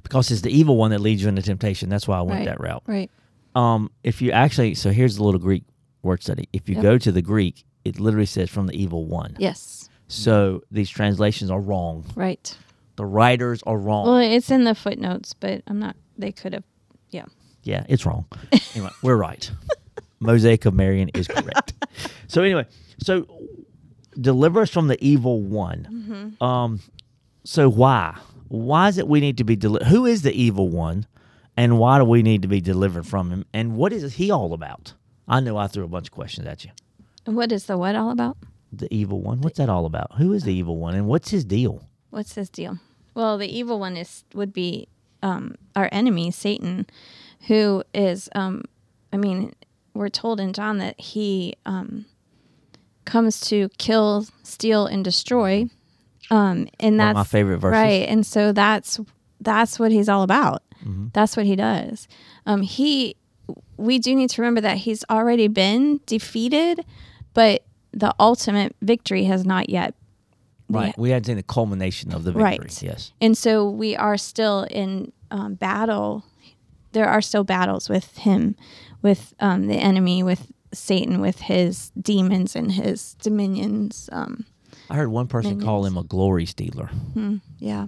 because 0.04 0.32
it's 0.32 0.42
the 0.42 0.52
evil 0.52 0.78
one 0.78 0.92
that 0.92 1.00
leads 1.00 1.22
you 1.22 1.30
into 1.30 1.42
temptation. 1.42 1.90
That's 1.90 2.08
why 2.08 2.18
I 2.18 2.22
went 2.22 2.40
Right. 2.40 2.46
that 2.48 2.60
route. 2.60 2.84
Right. 2.88 3.12
Um, 3.56 3.92
if 4.04 4.22
you 4.22 4.32
actually, 4.32 4.76
so 4.76 4.92
here's 4.92 5.16
the 5.18 5.24
little 5.24 5.40
Greek 5.40 5.64
word 6.04 6.22
study. 6.24 6.48
If 6.54 6.70
you 6.70 6.76
Yep. 6.76 6.84
go 6.84 6.98
to 6.98 7.12
the 7.12 7.22
Greek, 7.22 7.66
it 7.84 8.00
literally 8.00 8.26
says 8.26 8.50
from 8.50 8.68
the 8.68 8.74
evil 8.82 9.06
one. 9.06 9.36
Yes. 9.40 9.90
So 10.08 10.62
these 10.72 10.90
translations 10.90 11.52
are 11.52 11.60
wrong. 11.62 12.06
Right. 12.16 12.56
The 12.96 13.06
writers 13.06 13.62
are 13.66 13.78
wrong. 13.78 14.06
Well, 14.08 14.18
it's 14.18 14.52
in 14.52 14.64
the 14.66 14.76
footnotes, 14.76 15.34
but 15.34 15.62
I'm 15.68 15.80
not, 15.80 15.96
they 16.18 16.32
could 16.32 16.54
have, 16.54 16.64
yeah. 17.12 17.26
Yeah, 17.64 17.86
it's 17.90 18.06
wrong. 18.06 18.26
anyway, 18.76 18.92
we're 19.02 19.16
right. 19.18 19.50
Mosaic 20.20 20.66
of 20.66 20.74
Marion 20.74 21.10
is 21.14 21.28
correct. 21.28 21.74
so 22.28 22.42
anyway, 22.44 22.66
so 23.02 23.26
deliver 24.20 24.62
us 24.62 24.70
from 24.70 24.88
the 24.88 25.04
evil 25.06 25.42
one. 25.42 26.36
Um, 26.42 26.80
so 27.44 27.70
why? 27.70 28.18
Why 28.50 28.88
is 28.90 28.98
it 28.98 29.08
we 29.08 29.20
need 29.20 29.38
to 29.38 29.44
be 29.44 29.56
delivered? 29.56 29.88
Who 29.88 30.06
is 30.06 30.24
the 30.24 30.34
evil 30.34 30.70
one, 30.70 31.06
and 31.56 31.78
why 31.80 32.00
do 32.00 32.06
we 32.06 32.22
need 32.24 32.42
to 32.42 32.48
be 32.48 32.62
delivered 32.62 33.06
from 33.06 33.30
him? 33.30 33.46
And 33.54 33.76
what 33.76 33.94
is 33.94 34.16
he 34.16 34.32
all 34.32 34.54
about? 34.54 34.94
I 35.28 35.40
know 35.40 35.58
I 35.58 35.68
threw 35.68 35.84
a 35.84 35.88
bunch 35.88 36.08
of 36.08 36.12
questions 36.12 36.48
at 36.48 36.66
you. 36.66 36.72
What 37.26 37.52
is 37.52 37.66
the 37.66 37.78
what 37.78 37.96
all 37.96 38.10
about? 38.12 38.38
The 38.74 38.92
evil 38.94 39.22
one. 39.22 39.42
What's 39.42 39.58
that 39.58 39.70
all 39.70 39.86
about? 39.86 40.14
Who 40.18 40.34
is 40.34 40.44
the 40.44 40.54
evil 40.54 40.78
one, 40.78 40.96
and 40.96 41.08
what's 41.08 41.30
his 41.30 41.46
deal? 41.46 41.88
What's 42.10 42.36
his 42.36 42.50
deal? 42.50 42.80
Well, 43.14 43.38
the 43.38 43.48
evil 43.48 43.80
one 43.80 43.96
is 43.96 44.24
would 44.34 44.54
be 44.54 44.88
um, 45.22 45.56
our 45.76 45.90
enemy, 45.92 46.32
Satan, 46.32 46.88
who 47.48 47.84
is. 47.94 48.30
Um, 48.34 48.64
I 49.12 49.18
mean, 49.18 49.54
we're 49.94 50.10
told 50.10 50.40
in 50.40 50.54
John 50.54 50.78
that 50.78 51.00
he 51.00 51.56
um, 51.66 52.06
comes 53.06 53.40
to 53.42 53.70
kill, 53.78 54.26
steal, 54.44 54.86
and 54.86 55.04
destroy. 55.04 55.66
Um, 56.32 56.68
and 56.80 57.00
that's 57.00 57.16
my 57.16 57.24
favorite 57.24 57.58
verses. 57.58 57.80
right. 57.80 58.08
And 58.08 58.26
so 58.26 58.52
that's 58.52 59.00
that's 59.42 59.80
what 59.80 59.92
he's 59.92 60.10
all 60.10 60.24
about. 60.24 60.64
Mm-hmm. 60.84 61.08
That's 61.14 61.36
what 61.36 61.46
he 61.46 61.56
does. 61.56 62.08
Um, 62.46 62.62
he. 62.62 63.16
We 63.78 63.98
do 63.98 64.14
need 64.14 64.30
to 64.32 64.42
remember 64.42 64.62
that 64.62 64.78
he's 64.78 65.04
already 65.10 65.48
been 65.48 66.02
defeated, 66.06 66.86
but 67.34 67.64
the 67.92 68.14
ultimate 68.20 68.76
victory 68.82 69.24
has 69.24 69.46
not 69.46 69.70
yet 69.70 69.96
Right. 70.70 70.98
We 70.98 71.10
hadn't 71.10 71.26
seen 71.26 71.38
the 71.38 71.44
culmination 71.44 72.14
of 72.14 72.24
the 72.24 72.32
victory. 72.32 72.44
Right. 72.44 72.84
Yes. 72.84 73.12
and 73.20 73.38
so 73.38 73.70
we 73.70 73.96
are 73.96 74.18
still 74.18 74.64
in 74.70 75.12
um, 75.32 75.56
battle. 75.56 76.24
There 76.92 77.08
are 77.08 77.22
still 77.22 77.44
battles 77.44 77.90
with 77.90 78.18
him, 78.20 78.56
with 79.02 79.34
um, 79.40 79.68
the 79.68 79.76
enemy, 79.76 80.24
with 80.24 80.52
Satan, 80.74 81.22
with 81.22 81.40
his 81.40 81.92
demons 82.00 82.56
and 82.56 82.72
his 82.72 83.16
dominions. 83.22 84.10
Um, 84.12 84.46
I 84.90 84.96
heard 84.96 85.10
one 85.10 85.28
person 85.28 85.62
call 85.62 85.86
him 85.86 85.98
a 85.98 86.04
glory 86.04 86.46
stealer. 86.46 86.90
yeah, 87.60 87.88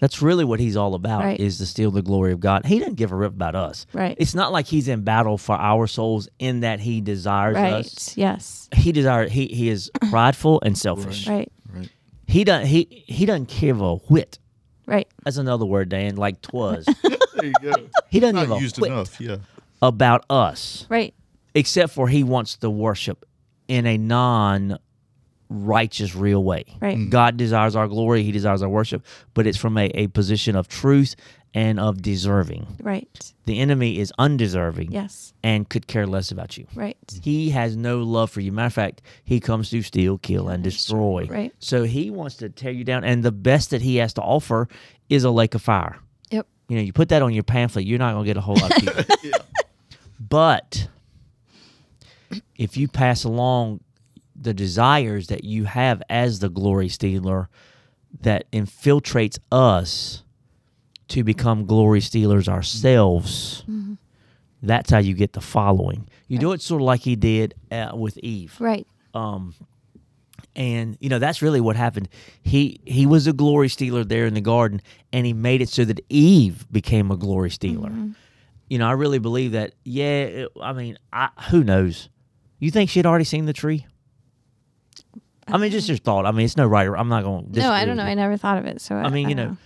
That's 0.00 0.20
really 0.22 0.44
what 0.44 0.58
he's 0.60 0.76
all 0.76 0.94
about 0.94 1.22
Right. 1.22 1.38
is 1.40 1.58
to 1.58 1.66
steal 1.66 1.90
the 1.90 2.02
glory 2.02 2.32
of 2.32 2.40
God. 2.40 2.64
He 2.66 2.78
doesn't 2.78 2.94
give 2.96 3.12
a 3.12 3.16
rip 3.16 3.32
about 3.32 3.54
us. 3.54 3.86
Right. 3.92 4.16
It's 4.18 4.34
not 4.34 4.50
like 4.52 4.66
he's 4.66 4.88
in 4.88 5.02
battle 5.02 5.38
for 5.38 5.54
our 5.54 5.86
souls 5.86 6.28
in 6.38 6.60
that 6.60 6.80
he 6.80 7.00
desires 7.00 7.56
us. 7.56 7.62
right. 7.62 7.72
us. 7.74 8.16
Yes, 8.16 8.68
He 8.74 8.92
desires 8.92 9.30
he 9.32 9.46
he 9.48 9.68
is 9.68 9.90
prideful 10.10 10.60
and 10.64 10.76
selfish. 10.76 11.26
right, 11.28 11.50
Right. 11.72 11.90
He 12.26 12.44
doesn't 12.44 12.66
he 12.68 13.04
he 13.06 13.26
doesn't 13.26 13.48
give 13.48 13.80
a 13.82 13.96
whit. 13.96 14.38
right, 14.86 15.06
That's 15.24 15.36
another 15.36 15.66
word, 15.66 15.88
Dan, 15.90 16.16
like 16.16 16.40
twas. 16.42 16.86
There 17.34 17.46
you 17.46 17.52
go. 17.72 17.88
He 18.08 18.20
doesn't 18.20 18.36
give 18.36 18.48
Not 18.48 18.58
a 18.58 18.62
used 18.62 18.78
whit 18.80 18.92
enough. 18.92 19.20
Yeah. 19.20 19.36
About 19.88 20.24
us. 20.30 20.86
right, 20.88 21.14
Except 21.54 21.92
for 21.92 22.08
he 22.08 22.24
wants 22.24 22.56
to 22.58 22.70
worship 22.70 23.24
in 23.68 23.86
a 23.86 23.96
non 23.98 24.78
righteous 25.48 26.14
real 26.14 26.42
way. 26.42 26.64
Right. 26.80 26.96
Mm. 26.98 27.10
God 27.10 27.36
desires 27.36 27.76
our 27.76 27.86
glory, 27.86 28.22
he 28.22 28.32
desires 28.32 28.62
our 28.62 28.68
worship, 28.68 29.04
but 29.34 29.46
it's 29.46 29.58
from 29.58 29.76
a, 29.78 29.86
a 29.94 30.08
position 30.08 30.56
of 30.56 30.68
truth 30.68 31.14
and 31.56 31.78
of 31.78 32.02
deserving. 32.02 32.66
Right. 32.82 33.32
The 33.44 33.60
enemy 33.60 34.00
is 34.00 34.12
undeserving 34.18 34.90
Yes. 34.90 35.32
and 35.44 35.68
could 35.68 35.86
care 35.86 36.06
less 36.06 36.32
about 36.32 36.56
you. 36.56 36.66
Right. 36.74 36.96
He 37.22 37.50
has 37.50 37.76
no 37.76 37.98
love 38.02 38.30
for 38.30 38.40
you. 38.40 38.50
Matter 38.50 38.66
of 38.66 38.72
fact, 38.72 39.02
he 39.22 39.38
comes 39.38 39.70
to 39.70 39.80
steal, 39.82 40.18
kill, 40.18 40.48
and 40.48 40.64
destroy. 40.64 41.26
Right. 41.30 41.52
So 41.60 41.84
he 41.84 42.10
wants 42.10 42.36
to 42.38 42.48
tear 42.48 42.72
you 42.72 42.82
down, 42.82 43.04
and 43.04 43.22
the 43.22 43.30
best 43.30 43.70
that 43.70 43.82
he 43.82 43.96
has 43.96 44.12
to 44.14 44.22
offer 44.22 44.66
is 45.08 45.22
a 45.22 45.30
lake 45.30 45.54
of 45.54 45.62
fire. 45.62 45.98
Yep. 46.30 46.48
You 46.68 46.76
know, 46.76 46.82
you 46.82 46.92
put 46.92 47.10
that 47.10 47.22
on 47.22 47.32
your 47.32 47.44
pamphlet, 47.44 47.84
you're 47.84 47.98
not 48.00 48.14
going 48.14 48.24
to 48.24 48.28
get 48.28 48.36
a 48.36 48.40
whole 48.40 48.56
lot 48.56 48.72
of 48.76 48.82
people. 49.22 49.40
But 50.18 50.88
if 52.56 52.76
you 52.76 52.88
pass 52.88 53.24
along 53.24 53.80
the 54.34 54.54
desires 54.54 55.28
that 55.28 55.44
you 55.44 55.64
have 55.64 56.02
as 56.08 56.38
the 56.40 56.48
glory 56.48 56.88
stealer 56.88 57.48
that 58.20 58.50
infiltrates 58.52 59.38
us 59.52 60.22
to 61.08 61.22
become 61.24 61.66
glory 61.66 62.00
stealers 62.00 62.48
ourselves, 62.48 63.64
that's 64.62 64.90
how 64.90 64.98
you 64.98 65.14
get 65.14 65.32
the 65.34 65.40
following. 65.40 66.08
You 66.28 66.38
do 66.38 66.52
it 66.52 66.60
sort 66.62 66.80
of 66.80 66.86
like 66.86 67.00
he 67.02 67.16
did 67.16 67.54
uh, 67.70 67.92
with 67.94 68.16
Eve. 68.18 68.56
Right. 68.58 68.86
um 69.14 69.54
and 70.56 70.96
you 71.00 71.08
know 71.08 71.18
that's 71.18 71.42
really 71.42 71.60
what 71.60 71.74
happened. 71.74 72.08
He 72.42 72.80
he 72.84 73.06
was 73.06 73.26
a 73.26 73.32
glory 73.32 73.68
stealer 73.68 74.04
there 74.04 74.24
in 74.26 74.34
the 74.34 74.40
garden 74.40 74.80
and 75.12 75.26
he 75.26 75.32
made 75.32 75.60
it 75.60 75.68
so 75.68 75.84
that 75.84 75.98
eve 76.08 76.64
became 76.70 77.10
a 77.10 77.16
glory 77.16 77.50
stealer 77.50 77.90
you 78.74 78.78
know 78.80 78.88
i 78.88 78.92
really 78.92 79.20
believe 79.20 79.52
that 79.52 79.72
yeah 79.84 80.22
it, 80.24 80.48
i 80.60 80.72
mean 80.72 80.98
I, 81.12 81.28
who 81.50 81.62
knows 81.62 82.08
you 82.58 82.72
think 82.72 82.90
she'd 82.90 83.06
already 83.06 83.22
seen 83.24 83.46
the 83.46 83.52
tree 83.52 83.86
i 85.46 85.56
mean 85.58 85.70
just 85.70 85.88
your 85.88 85.96
thought 85.96 86.26
i 86.26 86.32
mean 86.32 86.44
it's 86.44 86.56
no 86.56 86.66
right 86.66 86.88
or 86.88 86.96
i'm 86.98 87.08
not 87.08 87.22
going 87.22 87.52
to 87.52 87.60
No, 87.60 87.70
I 87.70 87.84
don't 87.84 87.96
know. 87.96 88.02
I 88.02 88.14
never 88.14 88.36
thought 88.36 88.58
of 88.58 88.66
it. 88.66 88.80
So 88.80 88.96
i 88.96 89.08
mean 89.10 89.28
you 89.28 89.36
don't 89.36 89.50
know 89.50 89.56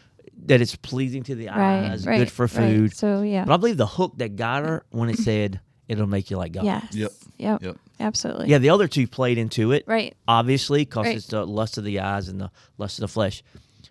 that 0.45 0.61
it's 0.61 0.77
pleasing 0.77 1.23
to 1.25 1.35
the 1.35 1.47
Right. 1.47 1.91
eyes 1.91 2.07
right. 2.07 2.19
good 2.19 2.31
for 2.31 2.43
right. 2.45 2.51
food 2.51 2.95
So 2.95 3.23
yeah. 3.23 3.47
but 3.47 3.55
i 3.55 3.57
believe 3.57 3.79
the 3.79 3.87
hook 3.87 4.13
that 4.19 4.37
got 4.37 4.65
her 4.67 4.85
when 4.91 5.09
it 5.09 5.19
said 5.19 5.61
it'll 5.89 6.07
make 6.07 6.31
you 6.31 6.37
like 6.37 6.53
god 6.53 6.65
yes. 6.65 6.95
Yep. 6.95 7.11
Yep. 7.39 7.63
Yep. 7.63 7.77
Absolutely. 8.01 8.49
yeah 8.49 8.59
the 8.59 8.69
other 8.71 8.89
two 8.89 9.07
played 9.09 9.39
into 9.39 9.73
it 9.73 9.85
Right. 9.87 10.15
obviously, 10.29 10.85
because 10.85 11.07
Right. 11.07 11.17
it's 11.17 11.29
the 11.29 11.47
lust 11.47 11.79
of 11.79 11.85
the 11.85 12.01
eyes 12.01 12.29
and 12.29 12.39
the 12.43 12.51
lust 12.77 12.99
of 12.99 13.03
the 13.03 13.09
flesh. 13.09 13.43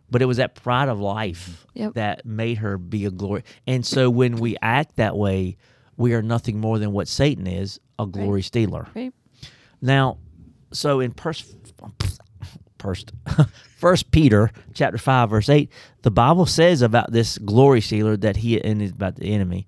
But 0.09 0.21
it 0.21 0.25
was 0.25 0.37
that 0.37 0.55
pride 0.55 0.87
of 0.89 0.99
life 0.99 1.65
Yep. 1.73 1.93
that 1.95 2.25
made 2.25 2.59
her 2.59 2.77
be 2.77 3.05
a 3.05 3.11
glory. 3.11 3.43
And 3.65 3.85
so 3.85 4.09
when 4.09 4.37
we 4.37 4.55
act 4.61 4.95
that 4.95 5.17
way, 5.17 5.57
we 5.97 6.13
are 6.13 6.21
nothing 6.21 6.59
more 6.59 6.79
than 6.79 6.91
what 6.93 7.07
Satan 7.07 7.45
is 7.47 7.79
a 7.99 8.05
glory 8.05 8.41
stealer. 8.41 8.87
Right. 8.95 9.13
Now, 9.81 10.17
so 10.71 10.99
in 10.99 11.11
pers- 11.11 11.55
first, 12.79 13.11
First 13.77 14.09
Peter 14.11 14.51
chapter 14.73 14.97
five 14.97 15.29
verse 15.29 15.49
eight, 15.49 15.71
the 16.01 16.09
Bible 16.11 16.45
says 16.47 16.81
about 16.81 17.11
this 17.11 17.37
glory 17.37 17.81
stealer 17.81 18.17
that 18.17 18.37
he 18.37 18.59
and 18.63 18.81
is 18.81 18.91
about 18.91 19.15
the 19.17 19.31
enemy, 19.33 19.67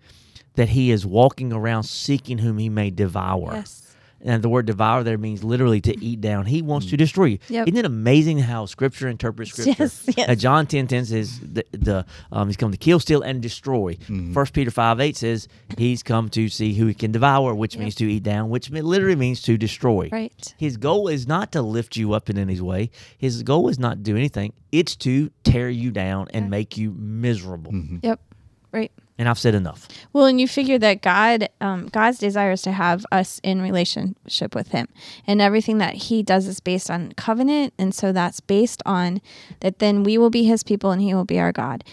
that 0.56 0.70
he 0.70 0.90
is 0.92 1.06
walking 1.06 1.54
around 1.54 1.84
seeking 1.84 2.40
whom 2.40 2.58
he 2.58 2.70
may 2.70 2.90
devour. 2.90 3.52
Yes. 3.54 3.96
And 4.22 4.44
the 4.44 4.50
word 4.50 4.66
devour 4.66 5.04
there 5.04 5.18
means 5.18 5.44
literally 5.44 5.80
to 5.82 6.04
eat 6.04 6.20
down. 6.22 6.46
He 6.46 6.62
wants 6.62 6.88
to 6.88 6.98
destroy 6.98 7.26
you. 7.26 7.40
Yep. 7.48 7.68
Isn't 7.68 7.78
it 7.78 7.86
amazing 7.86 8.40
how 8.40 8.66
Scripture 8.66 9.08
interprets 9.08 9.52
Scripture? 9.52 9.70
Yes, 9.80 10.04
yes. 10.18 10.30
Uh, 10.30 10.36
John 10.36 10.66
10 10.68 10.88
10 10.88 11.06
says 11.06 11.40
the, 11.40 11.66
the 11.72 12.06
um, 12.32 12.48
he's 12.48 12.58
come 12.58 12.72
to 12.72 12.78
kill, 12.78 13.00
steal, 13.00 13.22
and 13.22 13.42
destroy. 13.42 13.98
First 14.34 14.54
Peter 14.54 14.72
5 14.72 15.00
8 15.00 15.16
says 15.16 15.48
he's 15.78 16.04
come 16.04 16.30
to 16.30 16.50
see 16.50 16.74
who 16.74 16.88
he 16.88 16.94
can 16.94 17.12
devour, 17.12 17.54
which 17.56 17.78
means 17.78 17.96
to 17.96 18.12
eat 18.12 18.24
down, 18.24 18.50
which 18.50 18.70
literally 18.70 19.16
means 19.16 19.42
to 19.44 19.58
destroy. 19.58 20.10
Right. 20.12 20.54
His 20.58 20.78
goal 20.78 21.08
is 21.08 21.28
not 21.28 21.52
to 21.54 21.62
lift 21.62 21.96
you 21.96 22.14
up 22.14 22.30
in 22.30 22.38
any 22.38 22.60
way. 22.60 22.92
His 23.18 23.44
goal 23.44 23.70
is 23.70 23.80
not 23.80 23.98
to 23.98 24.04
do 24.04 24.18
anything. 24.18 24.54
It's 24.72 24.96
to 24.98 25.32
tear 25.44 25.70
you 25.70 25.92
down 25.92 26.28
and 26.34 26.50
make 26.50 26.78
you 26.78 26.92
miserable. 26.98 27.74
Yep. 28.04 28.20
Right. 28.72 28.92
And 29.20 29.28
I've 29.30 29.38
said 29.38 29.54
enough. 29.54 29.88
Well, 30.14 30.26
and 30.26 30.40
you 30.40 30.48
figure 30.48 30.80
that 30.80 31.02
God, 31.02 31.50
um, 31.62 31.88
God's 31.88 32.18
desire 32.20 32.54
is 32.54 32.62
to 32.64 32.72
have 32.72 33.06
us 33.12 33.40
in 33.44 33.62
relationship 33.62 34.56
with 34.56 34.70
Him, 34.70 34.88
and 35.28 35.42
everything 35.42 35.78
that 35.80 35.94
He 35.94 36.24
does 36.24 36.48
is 36.48 36.60
based 36.62 36.90
on 36.90 37.12
covenant, 37.12 37.74
and 37.78 37.94
so 37.94 38.12
that's 38.14 38.40
based 38.40 38.82
on 38.86 39.20
that. 39.60 39.80
Then 39.80 40.04
we 40.04 40.18
will 40.18 40.30
be 40.30 40.46
His 40.46 40.64
people, 40.64 40.92
and 40.92 41.02
He 41.02 41.14
will 41.14 41.26
be 41.26 41.38
our 41.40 41.52
God. 41.52 41.84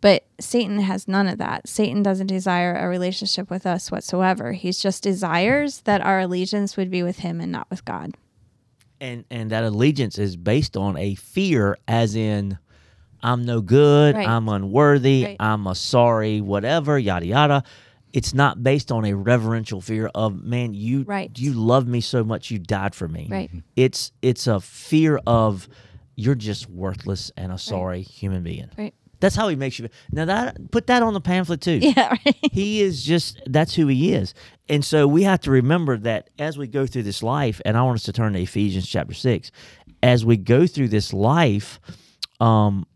But 0.00 0.24
Satan 0.40 0.80
has 0.80 1.06
none 1.06 1.28
of 1.28 1.36
that. 1.36 1.68
Satan 1.68 2.02
doesn't 2.02 2.28
desire 2.28 2.74
a 2.74 2.88
relationship 2.88 3.50
with 3.50 3.66
us 3.66 3.90
whatsoever. 3.92 4.52
He's 4.52 4.80
just 4.80 5.02
desires 5.02 5.82
that 5.82 6.00
our 6.00 6.20
allegiance 6.20 6.78
would 6.78 6.90
be 6.90 7.02
with 7.02 7.18
Him 7.18 7.38
and 7.42 7.52
not 7.52 7.68
with 7.68 7.84
God. 7.84 8.14
and 9.02 9.24
and 9.30 9.50
that 9.50 9.64
allegiance 9.64 10.18
is 10.18 10.36
based 10.36 10.76
on 10.78 10.96
a 10.96 11.14
fear 11.16 11.76
as 11.86 12.14
in 12.16 12.58
i'm 13.22 13.44
no 13.44 13.60
good 13.60 14.14
Right. 14.16 14.28
i'm 14.28 14.48
unworthy 14.48 15.24
Right. 15.24 15.36
i'm 15.40 15.66
a 15.66 15.74
sorry 15.74 16.40
whatever 16.40 16.98
yada 16.98 17.26
yada 17.26 17.62
it's 18.12 18.34
not 18.34 18.62
based 18.62 18.90
on 18.90 19.04
a 19.04 19.14
reverential 19.14 19.80
fear 19.80 20.10
of 20.14 20.42
man 20.42 20.74
you 20.74 21.02
Right. 21.04 21.30
you 21.38 21.52
love 21.52 21.86
me 21.86 22.00
so 22.00 22.24
much 22.24 22.50
you 22.50 22.58
died 22.58 22.94
for 22.94 23.08
me 23.08 23.28
Right. 23.30 23.50
it's 23.76 24.12
it's 24.22 24.46
a 24.46 24.60
fear 24.60 25.20
of 25.26 25.68
you're 26.16 26.34
just 26.34 26.68
worthless 26.68 27.30
and 27.36 27.52
a 27.52 27.58
sorry 27.58 28.02
human 28.02 28.42
being 28.42 28.68
Right. 28.76 28.94
that's 29.20 29.36
how 29.36 29.48
he 29.48 29.56
makes 29.56 29.78
you 29.78 29.88
now 30.10 30.24
that 30.26 30.70
put 30.70 30.86
that 30.88 31.02
on 31.02 31.14
the 31.14 31.20
pamphlet 31.20 31.60
too 31.60 31.78
Yeah. 31.80 32.16
Right. 32.26 32.36
he 32.52 32.80
is 32.82 33.04
just 33.04 33.40
that's 33.46 33.74
who 33.74 33.86
he 33.86 34.12
is 34.12 34.34
and 34.68 34.84
so 34.84 35.06
we 35.06 35.22
have 35.24 35.40
to 35.40 35.50
remember 35.50 35.96
that 35.98 36.30
as 36.38 36.56
we 36.58 36.66
go 36.66 36.86
through 36.86 37.04
this 37.04 37.22
life 37.22 37.60
and 37.64 37.76
i 37.76 37.82
want 37.82 37.96
us 37.96 38.04
to 38.04 38.12
turn 38.12 38.32
to 38.32 38.40
ephesians 38.42 38.86
chapter 38.88 39.14
6 39.14 39.50
as 40.02 40.24
we 40.24 40.36
go 40.36 40.66
through 40.66 40.88
this 40.88 41.12
life 41.12 41.78
um 42.40 42.86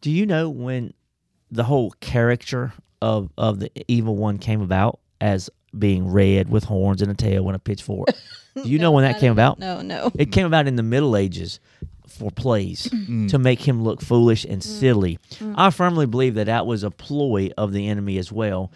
do 0.00 0.10
you 0.10 0.26
know 0.26 0.48
when 0.48 0.92
the 1.50 1.64
whole 1.64 1.92
caricature 2.00 2.72
of 3.02 3.30
of 3.36 3.60
the 3.60 3.70
evil 3.88 4.16
one 4.16 4.38
came 4.38 4.60
about 4.60 5.00
as 5.20 5.50
being 5.78 6.08
red 6.08 6.48
with 6.48 6.64
horns 6.64 7.00
and 7.02 7.10
a 7.10 7.14
tail 7.14 7.46
and 7.46 7.56
a 7.56 7.58
pitchfork 7.58 8.08
do 8.54 8.68
you 8.68 8.78
know 8.80 8.90
when 8.90 9.04
that 9.04 9.20
came 9.20 9.32
about 9.32 9.58
No. 9.58 9.80
No. 9.82 10.10
it 10.18 10.32
came 10.32 10.46
about 10.46 10.66
in 10.66 10.76
the 10.76 10.82
Middle 10.82 11.16
Ages 11.16 11.60
for 12.10 12.30
plays 12.30 12.88
mm. 12.88 13.06
Mm. 13.06 13.30
to 13.30 13.38
make 13.38 13.66
him 13.66 13.82
look 13.82 14.02
foolish 14.02 14.44
and 14.44 14.60
mm. 14.60 14.64
silly. 14.64 15.18
I 15.54 15.70
firmly 15.70 16.06
believe 16.06 16.34
that 16.34 16.46
that 16.46 16.66
was 16.66 16.82
a 16.82 16.90
ploy 16.90 17.50
of 17.56 17.72
the 17.72 17.88
enemy 17.88 18.18
as 18.18 18.32
well, 18.32 18.72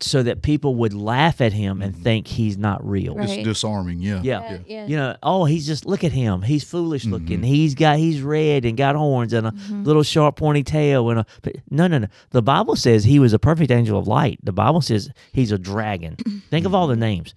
so 0.00 0.22
that 0.22 0.42
people 0.42 0.74
would 0.74 0.92
laugh 0.92 1.40
at 1.40 1.52
him 1.52 1.80
and 1.80 1.94
mm-hmm. 1.94 2.02
think 2.02 2.26
he's 2.26 2.58
not 2.58 2.86
real. 2.86 3.14
Right. 3.14 3.30
It's 3.30 3.44
disarming. 3.44 4.00
Yeah. 4.00 4.20
Yeah. 4.22 4.58
yeah. 4.66 4.86
You 4.86 4.96
know, 4.96 5.16
oh, 5.22 5.46
he's 5.46 5.66
just 5.66 5.86
look 5.86 6.04
at 6.04 6.12
him. 6.12 6.42
He's 6.42 6.64
foolish 6.64 7.04
mm-hmm. 7.04 7.12
looking. 7.12 7.42
He's 7.42 7.74
got 7.74 7.98
he's 7.98 8.20
red 8.20 8.64
and 8.66 8.76
got 8.76 8.94
horns 8.94 9.32
and 9.32 9.46
a 9.46 9.50
mm-hmm. 9.52 9.84
little 9.84 10.02
sharp 10.02 10.36
pointy 10.36 10.62
tail 10.62 11.08
and 11.10 11.20
a 11.20 11.26
but 11.42 11.56
no 11.70 11.86
no 11.86 11.98
no. 11.98 12.08
The 12.30 12.42
Bible 12.42 12.76
says 12.76 13.04
he 13.04 13.18
was 13.18 13.32
a 13.32 13.38
perfect 13.38 13.70
angel 13.70 13.98
of 13.98 14.06
light. 14.06 14.38
The 14.42 14.52
Bible 14.52 14.82
says 14.82 15.10
he's 15.32 15.50
a 15.50 15.58
dragon. 15.58 16.16
Think 16.50 16.66
of 16.66 16.74
all 16.74 16.86
the 16.86 16.96
names. 16.96 17.34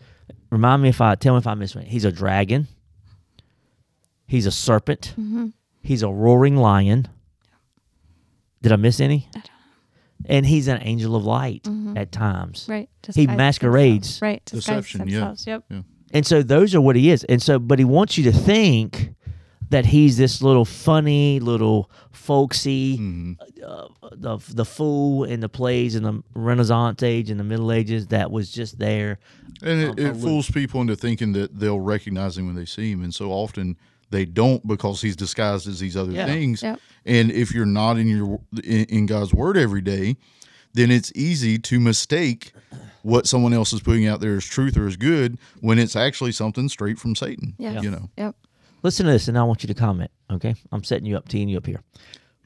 Remind 0.49 0.81
me 0.81 0.89
if 0.89 0.99
I 0.99 1.15
tell 1.15 1.35
me 1.35 1.39
if 1.39 1.47
I 1.47 1.53
miss 1.53 1.75
one. 1.75 1.85
He's 1.85 2.05
a 2.05 2.11
dragon. 2.11 2.67
He's 4.27 4.45
a 4.45 4.51
serpent. 4.51 5.15
He's 5.81 6.03
a 6.03 6.09
roaring 6.09 6.57
lion. 6.57 7.07
Did 8.61 8.73
I 8.73 8.75
miss 8.75 8.99
any? 8.99 9.29
And 10.25 10.45
he's 10.45 10.67
an 10.67 10.79
angel 10.81 11.15
of 11.15 11.23
light 11.25 11.67
at 11.95 12.11
times. 12.11 12.65
Right. 12.69 12.89
He 13.15 13.25
masquerades. 13.25 14.19
themselves. 14.19 14.21
Right. 14.21 14.45
Disguise 14.45 14.65
Deception, 14.83 15.07
yeah. 15.07 15.35
Yep. 15.45 15.63
Yeah. 15.69 15.81
And 16.13 16.25
so 16.25 16.43
those 16.43 16.75
are 16.75 16.81
what 16.81 16.95
he 16.95 17.09
is. 17.09 17.23
And 17.25 17.41
so, 17.41 17.57
but 17.59 17.79
he 17.79 17.85
wants 17.85 18.17
you 18.17 18.23
to 18.25 18.31
think 18.31 19.13
that 19.69 19.85
he's 19.85 20.17
this 20.17 20.41
little 20.41 20.65
funny, 20.65 21.39
little 21.39 21.89
folksy, 22.11 22.97
Mm-hmm. 22.97 23.33
uh, 23.63 23.87
the 24.11 24.37
the 24.53 24.65
fool 24.65 25.23
in 25.23 25.39
the 25.41 25.49
plays 25.49 25.95
in 25.95 26.03
the 26.03 26.23
Renaissance 26.33 27.03
age 27.03 27.29
and 27.29 27.39
the 27.39 27.43
Middle 27.43 27.71
Ages 27.71 28.07
that 28.07 28.31
was 28.31 28.51
just 28.51 28.79
there. 28.79 29.19
And 29.61 29.79
it, 29.81 29.89
Um, 29.89 29.99
it 29.99 30.15
fools 30.17 30.49
people 30.49 30.81
into 30.81 30.95
thinking 30.95 31.33
that 31.33 31.59
they'll 31.59 31.79
recognize 31.79 32.37
him 32.37 32.47
when 32.47 32.55
they 32.55 32.65
see 32.65 32.91
him, 32.91 33.03
and 33.03 33.13
so 33.13 33.31
often 33.31 33.77
they 34.11 34.25
don't 34.25 34.65
because 34.67 35.01
he's 35.01 35.15
disguised 35.15 35.67
as 35.67 35.79
these 35.79 35.95
other 35.97 36.11
Yeah. 36.11 36.25
things. 36.25 36.63
Yep. 36.63 36.79
And 37.05 37.31
if 37.31 37.53
you're 37.53 37.65
not 37.65 37.97
in 37.97 38.07
your 38.07 38.39
in, 38.63 38.85
in 38.85 39.05
God's 39.05 39.33
word 39.33 39.57
every 39.57 39.81
day, 39.81 40.17
then 40.73 40.91
it's 40.91 41.11
easy 41.15 41.57
to 41.59 41.79
mistake 41.79 42.51
what 43.01 43.25
someone 43.27 43.53
else 43.53 43.71
is 43.73 43.81
putting 43.81 44.05
out 44.07 44.19
there 44.19 44.35
as 44.35 44.45
truth 44.45 44.75
or 44.77 44.85
as 44.87 44.97
good 44.97 45.37
when 45.61 45.79
it's 45.79 45.95
actually 45.95 46.31
something 46.31 46.67
straight 46.69 46.99
from 46.99 47.15
Satan. 47.15 47.55
Yeah. 47.57 47.81
You 47.81 47.91
know. 47.91 48.09
Yep. 48.17 48.35
Listen 48.83 49.05
to 49.07 49.11
this, 49.11 49.27
and 49.27 49.37
I 49.37 49.43
want 49.43 49.63
you 49.63 49.67
to 49.67 49.73
comment. 49.73 50.11
Okay, 50.31 50.55
I'm 50.71 50.83
setting 50.83 51.05
you 51.05 51.17
up, 51.17 51.27
teeing 51.27 51.49
you 51.49 51.57
up 51.57 51.65
here. 51.65 51.81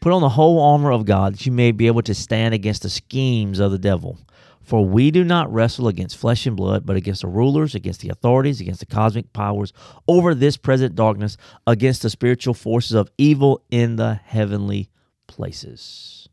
Put 0.01 0.11
on 0.13 0.21
the 0.21 0.29
whole 0.29 0.59
armor 0.61 0.91
of 0.91 1.05
God 1.05 1.33
that 1.33 1.45
you 1.45 1.51
may 1.51 1.71
be 1.71 1.87
able 1.87 2.01
to 2.01 2.13
stand 2.13 2.53
against 2.53 2.81
the 2.81 2.89
schemes 2.89 3.59
of 3.59 3.71
the 3.71 3.77
devil. 3.77 4.17
For 4.63 4.85
we 4.85 5.11
do 5.11 5.23
not 5.23 5.51
wrestle 5.53 5.87
against 5.87 6.17
flesh 6.17 6.45
and 6.45 6.55
blood, 6.55 6.85
but 6.85 6.95
against 6.95 7.21
the 7.21 7.27
rulers, 7.27 7.75
against 7.75 7.99
the 7.99 8.09
authorities, 8.09 8.61
against 8.61 8.79
the 8.79 8.85
cosmic 8.85 9.33
powers 9.33 9.73
over 10.07 10.33
this 10.33 10.55
present 10.55 10.95
darkness, 10.95 11.35
against 11.67 12.01
the 12.01 12.09
spiritual 12.09 12.53
forces 12.53 12.93
of 12.93 13.11
evil 13.17 13.61
in 13.69 13.97
the 13.97 14.15
heavenly 14.15 14.89
places. 15.27 16.29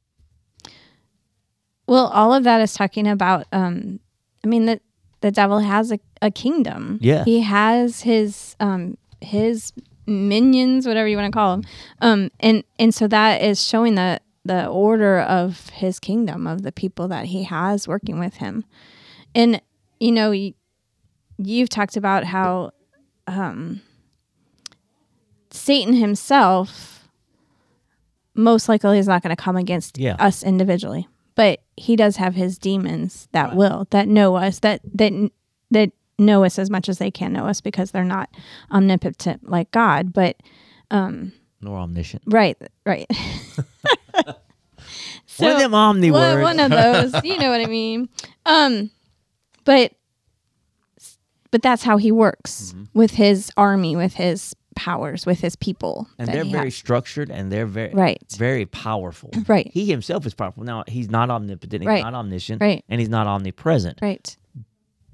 Well, 1.87 2.07
all 2.07 2.33
of 2.33 2.45
that 2.45 2.61
is 2.61 2.73
talking 2.73 3.09
about. 3.09 3.47
Um, 3.53 3.99
I 4.45 4.49
mean, 4.49 4.67
the 4.67 4.81
the 5.23 5.33
devil 5.33 5.59
has 5.59 5.91
a, 5.91 5.99
a 6.23 6.31
kingdom. 6.31 6.99
Yeah. 7.03 7.25
he 7.25 7.41
has 7.41 8.03
his 8.03 8.55
um 8.61 8.97
his 9.21 9.73
minions, 10.07 10.87
whatever 10.87 11.09
you 11.09 11.17
want 11.17 11.33
to 11.33 11.37
call 11.37 11.57
them. 11.57 11.65
Um, 12.01 12.31
and 12.41 12.65
and 12.79 12.95
so 12.95 13.09
that 13.09 13.43
is 13.43 13.65
showing 13.65 13.97
the 13.97 14.21
the 14.50 14.66
order 14.66 15.21
of 15.21 15.69
his 15.71 16.00
kingdom 16.00 16.45
of 16.47 16.62
the 16.62 16.73
people 16.73 17.07
that 17.07 17.26
he 17.26 17.45
has 17.45 17.87
working 17.87 18.19
with 18.19 18.35
him. 18.35 18.64
And 19.33 19.62
you 20.00 20.11
know, 20.11 20.33
you've 21.38 21.69
talked 21.69 21.97
about 21.97 22.25
how 22.25 22.73
um, 23.28 23.80
Satan 25.52 25.95
himself 25.95 27.09
most 28.35 28.69
likely 28.69 28.99
is 28.99 29.07
not 29.07 29.23
going 29.23 29.35
to 29.37 29.40
come 29.40 29.57
against 29.57 29.99
Yeah. 29.99 30.16
us 30.19 30.42
individually, 30.42 31.07
but 31.37 31.61
he 31.76 31.95
does 31.95 32.16
have 32.16 32.35
his 32.35 32.59
demons 32.59 33.28
that 33.33 33.54
will 33.54 33.87
that 33.90 34.09
know 34.09 34.35
us 34.37 34.59
that 34.61 34.80
that 34.95 35.12
that 35.71 35.90
know 36.19 36.42
us 36.45 36.59
as 36.59 36.71
much 36.71 36.88
as 36.88 36.99
they 36.99 37.11
can 37.11 37.33
know 37.33 37.47
us 37.47 37.61
because 37.61 37.90
they're 37.92 38.04
not 38.04 38.28
omnipotent 38.73 39.49
like 39.49 39.71
God, 39.71 40.12
but 40.12 40.37
Nor 40.90 41.78
omniscient. 41.78 42.23
right, 42.26 42.57
right. 42.87 43.07
one 45.43 45.53
of 45.53 45.59
them 45.61 45.75
omni 45.75 46.11
one, 46.11 46.21
words. 46.37 46.43
one 46.43 46.61
of 46.61 46.71
those, 46.71 47.25
you 47.25 47.39
know 47.39 47.51
what 47.51 47.61
I 47.61 47.67
mean. 47.67 48.09
Um, 48.47 48.91
but 49.65 49.93
but 51.51 51.63
that's 51.63 51.83
how 51.83 51.97
he 51.97 52.13
works 52.13 52.73
Mm-hmm. 52.75 52.85
with 52.99 53.13
his 53.13 53.51
army, 53.57 53.97
with 53.97 54.15
his 54.15 54.55
powers, 54.77 55.27
with 55.27 55.41
his 55.41 55.57
people. 55.57 56.07
and 56.19 56.29
they're 56.29 56.45
very 56.45 56.67
has. 56.67 56.77
structured 56.77 57.31
and 57.31 57.51
they're 57.51 57.67
very 57.67 57.93
Right. 57.93 58.23
very 58.39 58.67
powerful. 58.67 59.31
Right. 59.49 59.69
He 59.73 59.85
himself 59.87 60.25
is 60.27 60.33
powerful. 60.35 60.63
Now 60.65 60.85
he's 60.87 61.11
not 61.11 61.29
omnipotent, 61.29 61.83
he's 61.83 61.89
Right. 61.89 62.03
not 62.05 62.15
omniscient, 62.15 62.61
Right. 62.63 62.85
and 62.89 63.01
he's 63.01 63.09
not 63.11 63.27
omnipresent. 63.27 63.99
right. 64.01 64.37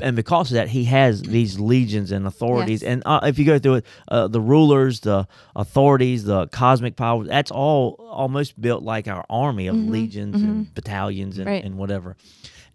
And 0.00 0.14
because 0.14 0.50
of 0.50 0.56
that, 0.56 0.68
he 0.68 0.84
has 0.84 1.22
these 1.22 1.58
legions 1.58 2.12
and 2.12 2.26
authorities. 2.26 2.82
Yes. 2.82 2.90
And 2.92 3.02
uh, 3.06 3.20
if 3.24 3.38
you 3.38 3.44
go 3.46 3.58
through 3.58 3.74
it, 3.76 3.86
uh, 4.08 4.28
the 4.28 4.40
rulers, 4.40 5.00
the 5.00 5.26
authorities, 5.54 6.24
the 6.24 6.48
cosmic 6.48 6.96
powers, 6.96 7.28
that's 7.28 7.50
all 7.50 7.94
almost 8.10 8.60
built 8.60 8.82
like 8.82 9.08
our 9.08 9.24
army 9.30 9.68
of 9.68 9.74
legions 9.76 10.36
and 10.42 10.74
battalions 10.74 11.38
and, 11.38 11.46
Mm-hmm. 11.46 11.54
Right. 11.54 11.64
and 11.64 11.78
whatever. 11.78 12.16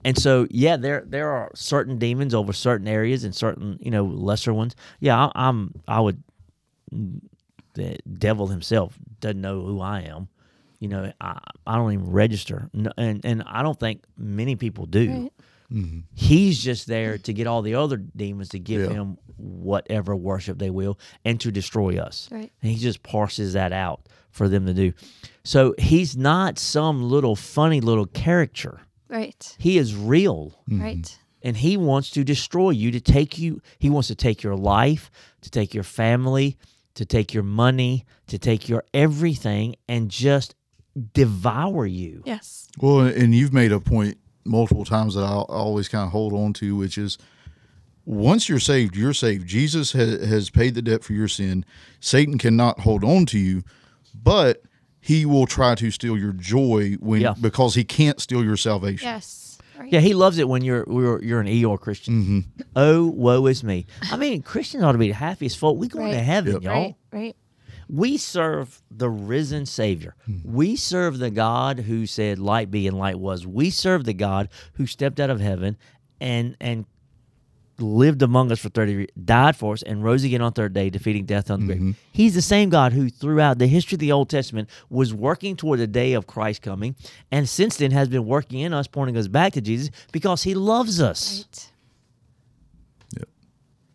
And 0.04 0.18
so, 0.18 0.48
yeah, 0.50 0.78
there 0.78 1.04
there 1.06 1.30
are 1.30 1.52
certain 1.54 2.00
demons 2.00 2.34
over 2.34 2.54
certain 2.54 2.88
areas 2.88 3.24
and 3.24 3.36
certain 3.36 3.78
you 3.82 3.92
know 3.92 4.04
lesser 4.04 4.52
ones. 4.52 4.76
Yeah, 5.00 5.28
I, 5.28 5.32
I'm 5.48 5.76
I 5.88 6.00
would 6.00 6.24
the 7.74 7.98
devil 8.18 8.48
himself 8.48 8.98
doesn't 9.20 9.40
know 9.42 9.62
who 9.62 9.80
I 9.82 10.02
am. 10.02 10.28
You 10.80 10.88
know, 10.88 11.14
I, 11.22 11.40
I 11.68 11.76
don't 11.76 11.94
even 11.94 12.12
register, 12.12 12.68
and 12.98 13.24
and 13.24 13.44
I 13.46 13.62
don't 13.62 13.80
think 13.80 14.04
many 14.18 14.56
people 14.56 14.88
do. 14.88 15.10
Right. 15.12 15.32
Mm-hmm. 15.72 16.00
He's 16.14 16.62
just 16.62 16.88
there 16.88 17.18
to 17.20 17.34
get 17.34 17.48
all 17.48 17.62
the 17.62 17.76
other 17.76 17.98
demons 17.98 18.50
to 18.50 18.60
give 18.60 18.82
Yeah. 18.82 18.94
him 18.98 19.18
whatever 19.38 20.16
worship 20.16 20.58
they 20.60 20.70
will 20.70 21.00
and 21.26 21.40
to 21.42 21.52
destroy 21.52 21.98
us. 21.98 22.28
Right. 22.32 22.52
And 22.62 22.72
he 22.72 22.78
just 22.78 23.02
parses 23.04 23.54
that 23.54 23.72
out 23.74 24.08
for 24.32 24.48
them 24.48 24.66
to 24.66 24.74
do. 24.74 24.94
So 25.44 25.74
he's 25.78 26.16
not 26.16 26.60
some 26.60 27.04
little 27.10 27.36
funny 27.36 27.82
little 27.82 28.06
character. 28.06 28.82
Right. 29.10 29.56
He 29.60 29.78
is 29.78 29.96
real 29.96 30.62
mm-hmm. 30.70 30.82
Right. 30.82 31.20
and 31.42 31.58
he 31.58 31.76
wants 31.78 32.12
to 32.12 32.24
destroy 32.24 32.70
you 32.70 32.92
to 32.92 33.02
take 33.02 33.38
you 33.38 33.62
he 33.80 33.90
wants 33.90 34.08
to 34.10 34.16
take 34.16 34.42
your 34.44 34.56
life 34.56 35.10
to 35.42 35.50
take 35.50 35.74
your 35.74 35.84
family 35.84 36.58
to 36.96 37.06
take 37.06 37.34
your 37.34 37.44
money 37.44 38.06
to 38.28 38.38
take 38.38 38.70
your 38.70 38.84
everything 38.94 39.76
and 39.90 40.10
just 40.10 40.56
devour 41.14 41.86
you 41.86 42.22
Yes. 42.26 42.68
Well, 42.80 43.02
and 43.02 43.34
you've 43.36 43.54
made 43.54 43.72
a 43.74 43.80
point 43.82 44.18
multiple 44.44 44.86
times 44.86 45.16
that 45.16 45.22
I'll 45.24 45.46
always 45.50 45.88
kind 45.88 46.06
of 46.06 46.12
hold 46.12 46.34
on 46.34 46.54
to, 46.54 46.76
which 46.76 46.98
is 46.98 47.18
once 48.06 48.50
you're 48.50 48.60
saved, 48.60 48.96
you're 48.96 49.14
saved. 49.14 49.48
Jesus 49.48 49.92
has, 49.94 50.26
has 50.28 50.50
paid 50.50 50.76
the 50.76 50.82
debt 50.82 51.04
for 51.04 51.14
your 51.14 51.28
sin. 51.28 51.64
Satan 52.00 52.38
cannot 52.38 52.80
hold 52.82 53.04
on 53.04 53.26
to 53.28 53.38
you, 53.40 53.64
but 54.14 54.64
he 55.00 55.26
will 55.26 55.46
try 55.46 55.76
to 55.76 55.92
steal 55.92 56.18
your 56.18 56.34
joy 56.34 56.94
when 57.00 57.22
Yeah. 57.22 57.34
because 57.40 57.76
he 57.76 57.84
can't 57.84 58.20
steal 58.20 58.44
your 58.44 58.58
salvation. 58.58 59.08
Yes. 59.08 59.48
Right. 59.80 59.92
yeah 59.94 60.00
he 60.00 60.14
loves 60.14 60.38
it 60.38 60.48
when 60.48 60.64
you're 60.64 60.86
you're, 60.88 61.24
you're 61.24 61.40
an 61.40 61.48
eeyore 61.48 61.80
christian 61.80 62.14
mm-hmm. 62.24 62.62
oh 62.76 63.08
woe 63.08 63.48
is 63.48 63.64
me 63.64 63.88
i 64.12 64.16
mean 64.16 64.44
christians 64.44 64.84
ought 64.84 64.92
to 64.92 65.00
be 65.00 65.08
the 65.08 65.16
happiest 65.16 65.58
folk 65.58 65.76
we 65.76 65.88
going 65.88 66.12
to 66.12 66.20
heaven 66.20 66.54
Yep. 66.54 66.62
y'all 66.62 66.74
Right. 66.74 66.96
Right. 67.12 67.36
We 67.92 68.18
serve 68.18 68.82
the 68.90 69.10
risen 69.10 69.66
Savior. 69.66 70.16
Hmm. 70.26 70.38
We 70.46 70.76
serve 70.78 71.20
the 71.20 71.30
God 71.30 71.80
who 71.80 72.06
said, 72.06 72.40
"Light 72.40 72.72
be," 72.72 72.88
and 72.88 72.98
light 72.98 73.20
was. 73.20 73.46
We 73.46 73.70
serve 73.70 74.06
the 74.06 74.14
God 74.14 74.48
who 74.74 74.86
stepped 74.88 75.20
out 75.20 75.30
of 75.30 75.42
heaven 75.42 75.78
and 76.20 76.56
and 76.62 76.86
lived 77.80 78.22
among 78.22 78.52
us 78.52 78.60
for 78.60 78.70
thirty, 78.70 78.94
years, 78.94 79.08
died 79.22 79.58
for 79.58 79.74
us, 79.74 79.82
and 79.82 80.04
rose 80.04 80.24
again 80.24 80.42
on 80.42 80.54
third 80.54 80.74
day, 80.74 80.90
defeating 80.90 81.26
death 81.26 81.52
on 81.52 81.60
the 81.60 81.66
grave. 81.66 81.80
Mm-hmm. 81.80 81.92
He's 82.14 82.34
the 82.34 82.42
same 82.42 82.70
God 82.70 82.94
who, 82.94 83.10
throughout 83.10 83.60
the 83.60 83.68
history 83.68 83.96
of 83.96 84.00
the 84.00 84.14
Old 84.14 84.30
Testament, 84.30 84.70
was 84.90 85.14
working 85.14 85.58
toward 85.58 85.80
the 85.80 85.88
day 85.88 86.14
of 86.14 86.28
Christ 86.28 86.62
coming, 86.62 86.96
and 87.30 87.50
since 87.50 87.76
then 87.76 87.92
has 87.92 88.08
been 88.08 88.26
working 88.26 88.60
in 88.60 88.74
us, 88.74 88.88
pointing 88.88 89.18
us 89.18 89.28
back 89.28 89.52
to 89.54 89.62
Jesus 89.62 89.92
because 90.14 90.44
He 90.44 90.54
loves 90.54 91.02
us. 91.02 91.40
Right. 91.40 91.68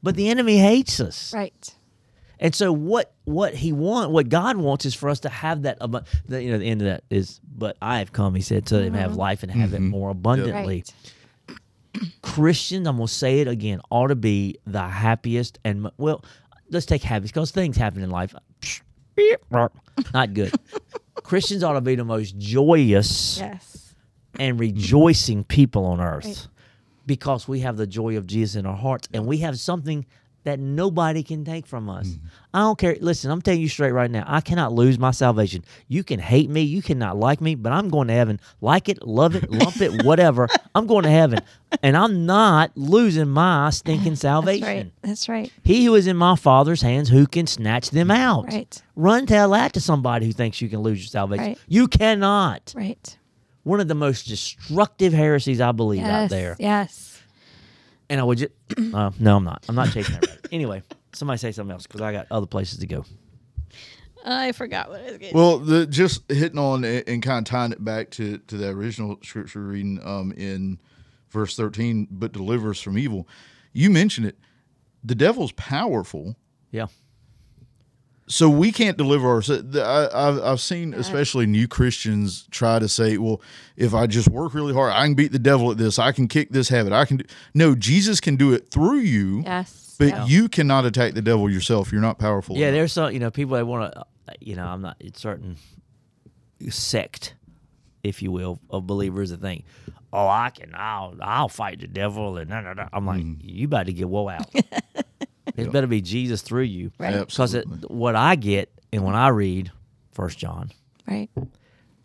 But 0.02 0.14
the 0.16 0.28
enemy 0.28 0.58
hates 0.58 1.00
us. 1.00 1.32
Right. 1.34 1.74
And 2.38 2.54
so 2.54 2.72
what 2.72 3.12
what 3.24 3.54
he 3.54 3.72
want 3.72 4.10
what 4.10 4.28
God 4.28 4.56
wants 4.56 4.84
is 4.84 4.94
for 4.94 5.08
us 5.08 5.20
to 5.20 5.28
have 5.28 5.62
that 5.62 5.78
abu- 5.80 6.00
the, 6.26 6.42
you 6.42 6.50
know 6.50 6.58
the 6.58 6.66
end 6.66 6.82
of 6.82 6.86
that 6.86 7.04
is 7.10 7.40
but 7.56 7.76
I 7.80 7.98
have 7.98 8.12
come 8.12 8.34
he 8.34 8.42
said 8.42 8.68
so 8.68 8.78
they 8.78 8.90
may 8.90 8.98
have 8.98 9.12
mm-hmm. 9.12 9.20
life 9.20 9.42
and 9.42 9.52
have 9.52 9.72
it 9.72 9.76
mm-hmm. 9.76 9.88
more 9.88 10.10
abundantly. 10.10 10.84
Right. 11.48 11.58
Christians 12.22 12.86
I'm 12.86 12.96
going 12.96 13.06
to 13.06 13.12
say 13.12 13.40
it 13.40 13.48
again 13.48 13.80
ought 13.90 14.08
to 14.08 14.16
be 14.16 14.58
the 14.66 14.82
happiest 14.82 15.58
and 15.64 15.90
well 15.96 16.24
let's 16.70 16.86
take 16.86 17.02
happiness 17.02 17.30
because 17.30 17.50
things 17.52 17.76
happen 17.76 18.02
in 18.02 18.10
life 18.10 18.34
not 20.12 20.34
good. 20.34 20.52
Christians 21.22 21.64
ought 21.64 21.72
to 21.72 21.80
be 21.80 21.94
the 21.94 22.04
most 22.04 22.36
joyous 22.38 23.38
Yes. 23.38 23.94
and 24.38 24.60
rejoicing 24.60 25.44
people 25.44 25.86
on 25.86 26.00
earth 26.00 26.48
because 27.06 27.48
we 27.48 27.60
have 27.60 27.76
the 27.76 27.86
joy 27.86 28.16
of 28.16 28.26
Jesus 28.26 28.56
in 28.56 28.66
our 28.66 28.76
hearts 28.76 29.08
and 29.14 29.26
we 29.26 29.38
have 29.38 29.58
something 29.58 30.04
that 30.46 30.58
nobody 30.60 31.22
can 31.22 31.44
take 31.44 31.66
from 31.66 31.88
us. 31.90 32.06
Mm-hmm. 32.08 32.26
I 32.54 32.58
don't 32.60 32.78
care. 32.78 32.96
Listen, 33.00 33.30
I'm 33.30 33.42
telling 33.42 33.60
you 33.60 33.68
straight 33.68 33.90
right 33.92 34.10
now. 34.10 34.24
I 34.26 34.40
cannot 34.40 34.72
lose 34.72 34.98
my 34.98 35.10
salvation. 35.10 35.64
You 35.88 36.02
can 36.04 36.18
hate 36.20 36.48
me, 36.48 36.62
you 36.62 36.82
cannot 36.82 37.16
like 37.18 37.40
me, 37.40 37.54
but 37.56 37.72
I'm 37.72 37.88
going 37.90 38.08
to 38.08 38.14
heaven. 38.14 38.40
Like 38.60 38.88
it, 38.88 39.06
love 39.06 39.34
it, 39.34 39.50
lump 39.50 39.80
it, 39.80 40.04
whatever. 40.04 40.48
I'm 40.74 40.86
going 40.86 41.02
to 41.02 41.10
heaven. 41.10 41.40
And 41.82 41.96
I'm 41.96 42.24
not 42.26 42.70
losing 42.76 43.28
my 43.28 43.70
stinking 43.70 44.16
salvation. 44.16 44.62
That's 44.62 44.76
right. 44.76 44.92
That's 45.02 45.28
right. 45.28 45.52
He 45.64 45.84
who 45.84 45.96
is 45.96 46.06
in 46.06 46.16
my 46.16 46.36
Father's 46.36 46.80
hands, 46.80 47.08
who 47.08 47.26
can 47.26 47.46
snatch 47.46 47.90
them 47.90 48.10
out? 48.10 48.46
Right. 48.46 48.82
Run 48.94 49.26
tell 49.26 49.50
that 49.50 49.72
to 49.74 49.80
somebody 49.80 50.26
who 50.26 50.32
thinks 50.32 50.60
you 50.62 50.68
can 50.68 50.80
lose 50.80 51.00
your 51.00 51.08
salvation. 51.08 51.44
Right. 51.46 51.58
You 51.68 51.88
cannot 51.88 52.72
Right. 52.76 53.18
one 53.64 53.80
of 53.80 53.88
the 53.88 53.94
most 53.96 54.28
destructive 54.28 55.12
heresies 55.12 55.60
I 55.60 55.72
believe 55.72 56.02
Yes. 56.02 56.10
out 56.10 56.30
there. 56.30 56.56
Yes. 56.58 57.15
And 58.08 58.20
I 58.20 58.24
would 58.24 58.38
just, 58.38 58.52
uh, 58.94 59.10
no, 59.18 59.36
I'm 59.36 59.44
not. 59.44 59.64
I'm 59.68 59.74
not 59.74 59.90
chasing 59.92 60.14
that 60.14 60.26
rabbit. 60.26 60.48
Anyway, 60.52 60.82
somebody 61.12 61.38
say 61.38 61.52
something 61.52 61.72
else 61.72 61.86
because 61.86 62.00
I 62.00 62.12
got 62.12 62.26
other 62.30 62.46
places 62.46 62.78
to 62.78 62.86
go. 62.86 63.04
I 64.24 64.52
forgot 64.52 64.88
what 64.90 65.00
I 65.00 65.04
was 65.04 65.18
getting. 65.18 65.36
Well, 65.36 65.58
the 65.58 65.86
just 65.86 66.30
hitting 66.30 66.58
on 66.58 66.84
it 66.84 67.08
and 67.08 67.22
kind 67.22 67.46
of 67.46 67.50
tying 67.50 67.72
it 67.72 67.84
back 67.84 68.10
to 68.12 68.38
to 68.38 68.56
the 68.56 68.68
original 68.70 69.18
scripture 69.22 69.60
reading 69.60 70.00
um, 70.04 70.32
in 70.32 70.80
verse 71.30 71.56
thirteen, 71.56 72.08
but 72.10 72.32
deliver 72.32 72.70
us 72.70 72.80
from 72.80 72.98
evil. 72.98 73.28
You 73.72 73.90
mentioned 73.90 74.26
it. 74.26 74.36
The 75.04 75.14
devil's 75.14 75.52
powerful, 75.52 76.34
Yeah. 76.72 76.86
So 78.28 78.50
we 78.50 78.72
can't 78.72 78.96
deliver 78.96 79.28
ourselves. 79.28 79.76
I, 79.76 80.08
I've 80.12 80.42
I've 80.42 80.60
seen 80.60 80.94
especially 80.94 81.46
new 81.46 81.68
Christians 81.68 82.46
try 82.50 82.78
to 82.78 82.88
say, 82.88 83.18
"Well, 83.18 83.40
if 83.76 83.94
I 83.94 84.06
just 84.06 84.28
work 84.28 84.52
really 84.54 84.74
hard, 84.74 84.92
I 84.92 85.04
can 85.04 85.14
beat 85.14 85.32
the 85.32 85.38
devil 85.38 85.70
at 85.70 85.78
this. 85.78 85.98
I 85.98 86.12
can 86.12 86.26
kick 86.26 86.50
this 86.50 86.68
habit. 86.68 86.92
I 86.92 87.04
can." 87.04 87.18
Do. 87.18 87.24
No, 87.54 87.74
Jesus 87.74 88.20
can 88.20 88.36
do 88.36 88.52
it 88.52 88.70
through 88.70 88.98
you, 88.98 89.42
yes. 89.44 89.94
but 89.98 90.08
Yeah. 90.08 90.26
you 90.26 90.48
cannot 90.48 90.84
attack 90.84 91.14
the 91.14 91.22
devil 91.22 91.48
yourself. 91.50 91.92
You're 91.92 92.00
not 92.00 92.18
powerful. 92.18 92.56
Yeah, 92.56 92.66
enough. 92.68 92.74
there's 92.74 92.92
some, 92.92 93.12
you 93.12 93.20
know, 93.20 93.30
people 93.30 93.56
that 93.56 93.66
want 93.66 93.92
to, 93.92 94.00
uh, 94.00 94.04
you 94.40 94.56
know, 94.56 94.66
I'm 94.66 94.82
not, 94.82 94.96
it's 94.98 95.20
certain 95.20 95.56
sect, 96.68 97.34
if 98.02 98.22
you 98.22 98.32
will, 98.32 98.58
of 98.70 98.86
believers 98.86 99.30
that 99.30 99.40
think, 99.40 99.64
oh, 100.12 100.26
I 100.26 100.50
can, 100.50 100.72
I'll, 100.74 101.14
I'll 101.20 101.48
fight 101.48 101.80
the 101.80 101.86
devil. 101.86 102.36
And 102.38 102.50
nah, 102.50 102.60
nah, 102.60 102.72
nah. 102.74 102.88
I'm 102.92 103.06
like, 103.06 103.22
mm. 103.22 103.36
you 103.40 103.68
better 103.68 103.92
get 103.92 104.08
woe 104.08 104.28
out. 104.28 104.52
it 105.56 105.72
better 105.72 105.86
be 105.86 106.00
Jesus 106.00 106.42
through 106.42 106.62
you. 106.62 106.92
Right. 106.98 107.26
Because 107.26 107.54
what 107.88 108.14
I 108.16 108.36
get 108.36 108.70
and 108.92 109.04
when 109.04 109.14
I 109.14 109.28
read 109.28 109.70
First 110.12 110.38
John, 110.38 110.70
Right. 111.08 111.30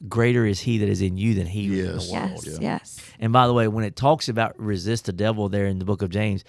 greater 0.08 0.46
is 0.46 0.60
he 0.62 0.78
that 0.80 0.90
is 0.90 1.02
in 1.02 1.18
you 1.18 1.34
than 1.34 1.48
he 1.48 1.66
who 1.68 1.74
is 1.74 2.10
in 2.10 2.16
the 2.16 2.28
world. 2.28 2.46
Yes. 2.46 2.58
Yes. 2.62 3.02
And 3.20 3.32
by 3.34 3.48
the 3.48 3.54
way, 3.54 3.68
when 3.68 3.84
it 3.84 3.96
talks 3.96 4.30
about 4.30 4.60
resist 4.60 5.06
the 5.06 5.14
devil 5.14 5.50
there 5.50 5.66
in 5.68 5.80
the 5.80 5.86
book 5.86 6.02
of 6.02 6.10
James, 6.10 6.44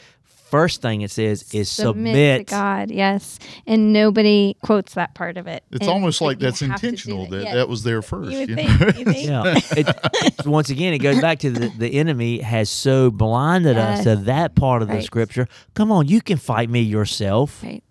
first 0.52 0.82
thing 0.82 1.00
it 1.00 1.10
says 1.10 1.52
is 1.54 1.70
submit. 1.70 2.46
to 2.46 2.54
God. 2.54 2.90
Yes. 2.90 3.38
And 3.66 3.92
nobody 3.92 4.54
quotes 4.62 4.92
that 4.94 5.14
part 5.14 5.38
of 5.38 5.46
it. 5.46 5.64
It's 5.72 5.80
And 5.80 5.88
almost 5.90 6.20
like 6.20 6.38
that's 6.38 6.60
have 6.60 6.76
to 6.76 6.80
do 6.82 6.88
intentional 6.88 7.26
that 7.28 7.42
Yes. 7.44 7.54
that 7.54 7.68
was 7.68 7.82
there 7.84 8.02
first. 8.02 8.30
You 8.30 8.38
would 8.40 8.48
you 8.50 8.56
know? 8.56 8.62
You 8.62 9.04
think? 9.06 9.28
Yeah. 9.28 9.54
It, 9.76 10.46
once 10.46 10.68
again, 10.68 10.92
it 10.92 10.98
goes 10.98 11.20
back 11.22 11.38
to 11.40 11.50
the, 11.50 11.68
the 11.68 11.94
enemy 11.94 12.40
has 12.40 12.68
so 12.68 13.10
blinded 13.10 13.78
us 13.78 14.04
to 14.04 14.14
that 14.16 14.54
part 14.54 14.82
of 14.82 14.88
the 14.88 15.00
scripture. 15.00 15.48
Come 15.74 15.90
on, 15.90 16.06
you 16.06 16.20
can 16.20 16.36
fight 16.36 16.68
me 16.70 16.80
yourself. 16.82 17.62
Right. 17.62 17.82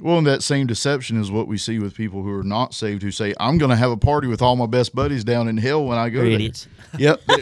Well, 0.00 0.18
and 0.18 0.26
that 0.28 0.42
same 0.42 0.66
deception 0.66 1.20
is 1.20 1.30
what 1.30 1.48
we 1.48 1.58
see 1.58 1.78
with 1.80 1.94
people 1.94 2.22
who 2.22 2.30
are 2.38 2.44
not 2.44 2.72
saved 2.74 3.02
who 3.02 3.10
say, 3.10 3.34
I'm 3.40 3.58
going 3.58 3.70
to 3.70 3.76
have 3.76 3.90
a 3.90 3.96
party 3.96 4.28
with 4.28 4.42
all 4.42 4.54
my 4.54 4.66
best 4.66 4.94
buddies 4.94 5.24
down 5.24 5.48
in 5.48 5.56
hell 5.56 5.84
when 5.86 5.98
I 5.98 6.08
go 6.10 6.18
You're 6.20 6.26
there. 6.26 6.34
idiots. 6.34 6.68
Yep. 6.98 7.20
there, 7.26 7.38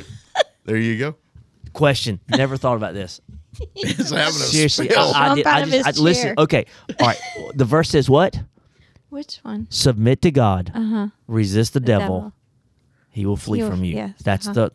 there 0.65 0.77
you 0.79 0.97
go. 0.99 1.17
Question. 1.73 2.21
Never 2.29 2.57
thought 2.57 2.77
about 2.77 2.95
this. 2.95 3.21
It's 3.77 4.11
having 4.11 4.21
a 4.21 4.31
Seriously, 4.31 4.89
spell. 4.89 5.13
I, 5.15 5.31
I 5.31 5.35
did. 5.35 5.47
I 5.47 5.65
just 5.65 5.99
I, 5.99 6.03
listen. 6.03 6.35
Okay, 6.39 6.67
all 7.01 7.07
right. 7.09 7.19
The 7.55 7.65
verse 7.65 7.89
says 7.91 8.09
what? 8.11 8.41
Which 9.11 9.37
one? 9.43 9.67
Submit 9.71 10.23
to 10.23 10.31
God. 10.31 10.73
Uh 10.75 10.83
huh. 10.83 11.09
Resist 11.29 11.75
the, 11.75 11.81
devil. 11.81 12.17
devil. 12.19 12.33
He 13.11 13.27
will 13.27 13.37
flee 13.37 13.59
He 13.59 13.63
will- 13.65 13.71
from 13.71 13.85
you. 13.85 13.95
yes, 13.97 14.15
That's 14.23 14.49
uh-huh. 14.49 14.71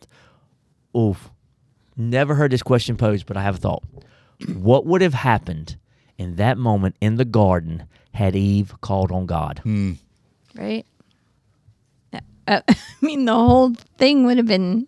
the. 0.92 0.98
Oof. 0.98 1.30
Never 1.96 2.34
heard 2.34 2.50
this 2.50 2.62
question 2.62 2.96
posed, 2.96 3.26
but 3.26 3.36
I 3.36 3.42
have 3.42 3.56
a 3.56 3.58
thought. 3.58 3.84
what 4.54 4.86
would 4.86 5.02
have 5.02 5.12
happened 5.14 5.76
in 6.16 6.36
that 6.36 6.56
moment 6.56 6.96
in 7.00 7.16
the 7.16 7.24
garden 7.26 7.84
had 8.14 8.34
Eve 8.34 8.74
called 8.80 9.12
on 9.12 9.26
God? 9.26 9.60
Right. 10.54 10.86
Uh, 12.48 12.60
I 12.68 12.74
mean, 13.02 13.26
the 13.26 13.34
whole 13.34 13.74
thing 13.98 14.24
would 14.24 14.38
have 14.38 14.46
been. 14.46 14.86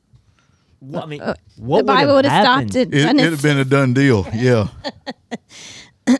What, 0.84 1.04
I 1.04 1.06
mean, 1.06 1.20
Uh, 1.20 1.34
what 1.58 1.78
the 1.78 1.84
Bible 1.84 2.14
would 2.14 2.24
would 2.24 2.24
have 2.26 2.44
stopped 2.44 2.74
it. 2.74 2.92
It, 2.92 3.04
it'd 3.16 3.20
have 3.20 3.42
been 3.42 3.58
a 3.58 3.64
done 3.64 3.94
deal. 3.94 4.26
Yeah. 4.34 4.66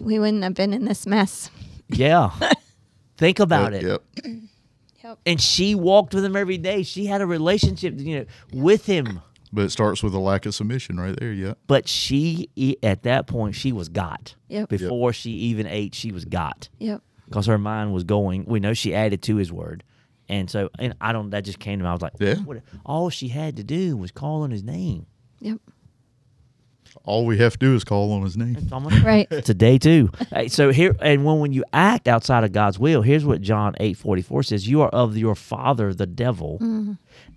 we 0.00 0.18
wouldn't 0.18 0.42
have 0.42 0.54
been 0.54 0.72
in 0.72 0.84
this 0.84 1.06
mess. 1.06 1.50
Yeah. 1.88 2.30
Think 3.16 3.38
about 3.38 3.72
But, 3.72 3.82
it. 3.84 4.02
Yep. 5.04 5.18
And 5.26 5.40
she 5.40 5.74
walked 5.74 6.14
with 6.14 6.24
him 6.24 6.36
every 6.36 6.58
day. 6.58 6.82
She 6.82 7.06
had 7.06 7.20
a 7.20 7.26
relationship, 7.26 7.94
you 7.98 8.20
know, 8.20 8.24
with 8.52 8.86
him. 8.86 9.20
But 9.52 9.64
it 9.66 9.70
starts 9.70 10.02
with 10.02 10.14
a 10.14 10.18
lack 10.18 10.46
of 10.46 10.54
submission 10.54 10.98
right 10.98 11.14
there. 11.18 11.32
Yeah. 11.32 11.54
But 11.66 11.86
she, 11.86 12.48
e- 12.56 12.76
at 12.82 13.02
that 13.02 13.26
point, 13.26 13.54
she 13.54 13.70
was 13.72 13.88
got. 13.88 14.34
Yep. 14.48 14.68
Before 14.70 15.12
she 15.12 15.30
even 15.30 15.66
ate, 15.66 15.94
she 15.94 16.10
was 16.10 16.24
got 16.24 16.68
Yep. 16.78 17.02
because 17.28 17.46
her 17.46 17.58
mind 17.58 17.92
was 17.92 18.02
going. 18.04 18.44
We 18.46 18.58
know 18.60 18.72
she 18.74 18.94
added 18.94 19.22
to 19.22 19.36
his 19.36 19.52
word, 19.52 19.84
and 20.32 20.50
so 20.50 20.70
and 20.78 20.94
I 21.00 21.12
don't. 21.12 21.30
That 21.30 21.44
just 21.44 21.58
came 21.58 21.78
to 21.78 21.84
me. 21.84 21.88
I 21.88 21.92
was 21.92 22.02
like, 22.02 22.14
Yeah. 22.18 22.36
What, 22.36 22.62
all 22.84 23.10
she 23.10 23.28
had 23.28 23.56
to 23.58 23.64
do 23.64 23.96
was 23.96 24.10
call 24.10 24.42
on 24.42 24.50
his 24.50 24.62
name. 24.64 25.06
Yep. 25.40 25.58
All 27.04 27.24
we 27.26 27.38
have 27.38 27.54
to 27.54 27.58
do 27.58 27.74
is 27.74 27.84
call 27.84 28.12
on 28.12 28.22
his 28.22 28.36
name. 28.36 28.52
That's 28.54 28.70
all 28.72 28.86
I'm- 28.88 29.04
Right. 29.04 29.28
today 29.44 29.78
too. 29.78 30.10
Hey, 30.30 30.48
so 30.48 30.70
here 30.72 30.94
and 31.00 31.24
when 31.24 31.38
when 31.40 31.52
you 31.52 31.64
act 31.72 32.06
outside 32.08 32.44
of 32.44 32.52
God's 32.52 32.78
will, 32.78 33.02
here's 33.02 33.24
what 33.24 33.40
John 33.40 33.74
eight 33.80 33.96
forty 33.96 34.22
four 34.22 34.42
says: 34.42 34.68
You 34.68 34.82
are 34.82 34.88
of 34.90 35.16
your 35.16 35.34
father, 35.34 35.92
the 35.94 36.06
devil, 36.06 36.58
mm-hmm. 36.60 36.92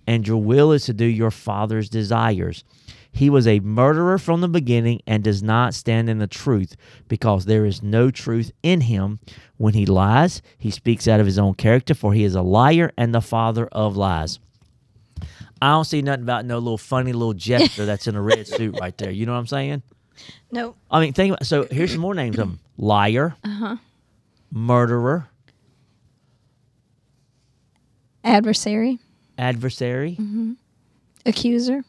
and 0.06 0.26
your 0.26 0.42
will 0.42 0.72
is 0.72 0.84
to 0.86 0.94
do 0.94 1.04
your 1.06 1.30
father's 1.30 1.88
desires. 1.88 2.64
He 3.16 3.30
was 3.30 3.46
a 3.46 3.60
murderer 3.60 4.18
from 4.18 4.42
the 4.42 4.48
beginning 4.48 5.00
and 5.06 5.24
does 5.24 5.42
not 5.42 5.72
stand 5.72 6.10
in 6.10 6.18
the 6.18 6.26
truth 6.26 6.76
because 7.08 7.46
there 7.46 7.64
is 7.64 7.82
no 7.82 8.10
truth 8.10 8.52
in 8.62 8.82
him. 8.82 9.20
When 9.56 9.72
he 9.72 9.86
lies, 9.86 10.42
he 10.58 10.70
speaks 10.70 11.08
out 11.08 11.18
of 11.18 11.24
his 11.24 11.38
own 11.38 11.54
character, 11.54 11.94
for 11.94 12.12
he 12.12 12.24
is 12.24 12.34
a 12.34 12.42
liar 12.42 12.92
and 12.98 13.14
the 13.14 13.22
father 13.22 13.68
of 13.68 13.96
lies. 13.96 14.38
I 15.62 15.70
don't 15.70 15.86
see 15.86 16.02
nothing 16.02 16.24
about 16.24 16.44
no 16.44 16.58
little 16.58 16.76
funny 16.76 17.14
little 17.14 17.32
jester 17.32 17.86
that's 17.86 18.06
in 18.06 18.16
a 18.16 18.20
red 18.20 18.46
suit 18.56 18.78
right 18.78 18.96
there. 18.98 19.10
You 19.10 19.24
know 19.24 19.32
what 19.32 19.38
I'm 19.38 19.46
saying? 19.46 19.82
Nope. 20.52 20.76
I 20.90 21.00
mean, 21.00 21.14
think 21.14 21.32
about 21.32 21.46
so. 21.46 21.66
Here's 21.70 21.92
some 21.92 22.00
more 22.00 22.14
names 22.14 22.38
of 22.38 22.48
them: 22.48 22.60
liar, 22.76 23.34
uh-huh. 23.42 23.76
murderer, 24.50 25.28
Adversary. 28.22 28.98
adversary. 29.38 30.18
Accuser. 31.24 31.82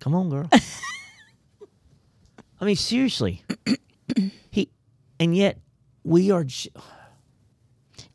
Come 0.00 0.14
on, 0.14 0.30
girl. 0.30 0.48
I 2.60 2.64
mean, 2.64 2.76
seriously. 2.76 3.42
he, 4.50 4.70
and 5.20 5.36
yet 5.36 5.58
we 6.04 6.30
are. 6.30 6.44
j- 6.44 6.70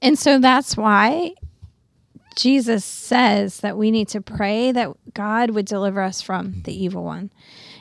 And 0.02 0.18
so 0.20 0.40
that's 0.40 0.76
why 0.76 1.34
Jesus 2.36 2.84
says 2.84 3.60
that 3.62 3.78
we 3.78 3.92
need 3.92 4.08
to 4.10 4.22
pray 4.22 4.72
that 4.72 4.90
God 5.14 5.52
would 5.52 5.66
deliver 5.66 6.02
us 6.02 6.22
from 6.22 6.62
the 6.64 6.74
evil 6.74 7.04
one. 7.04 7.32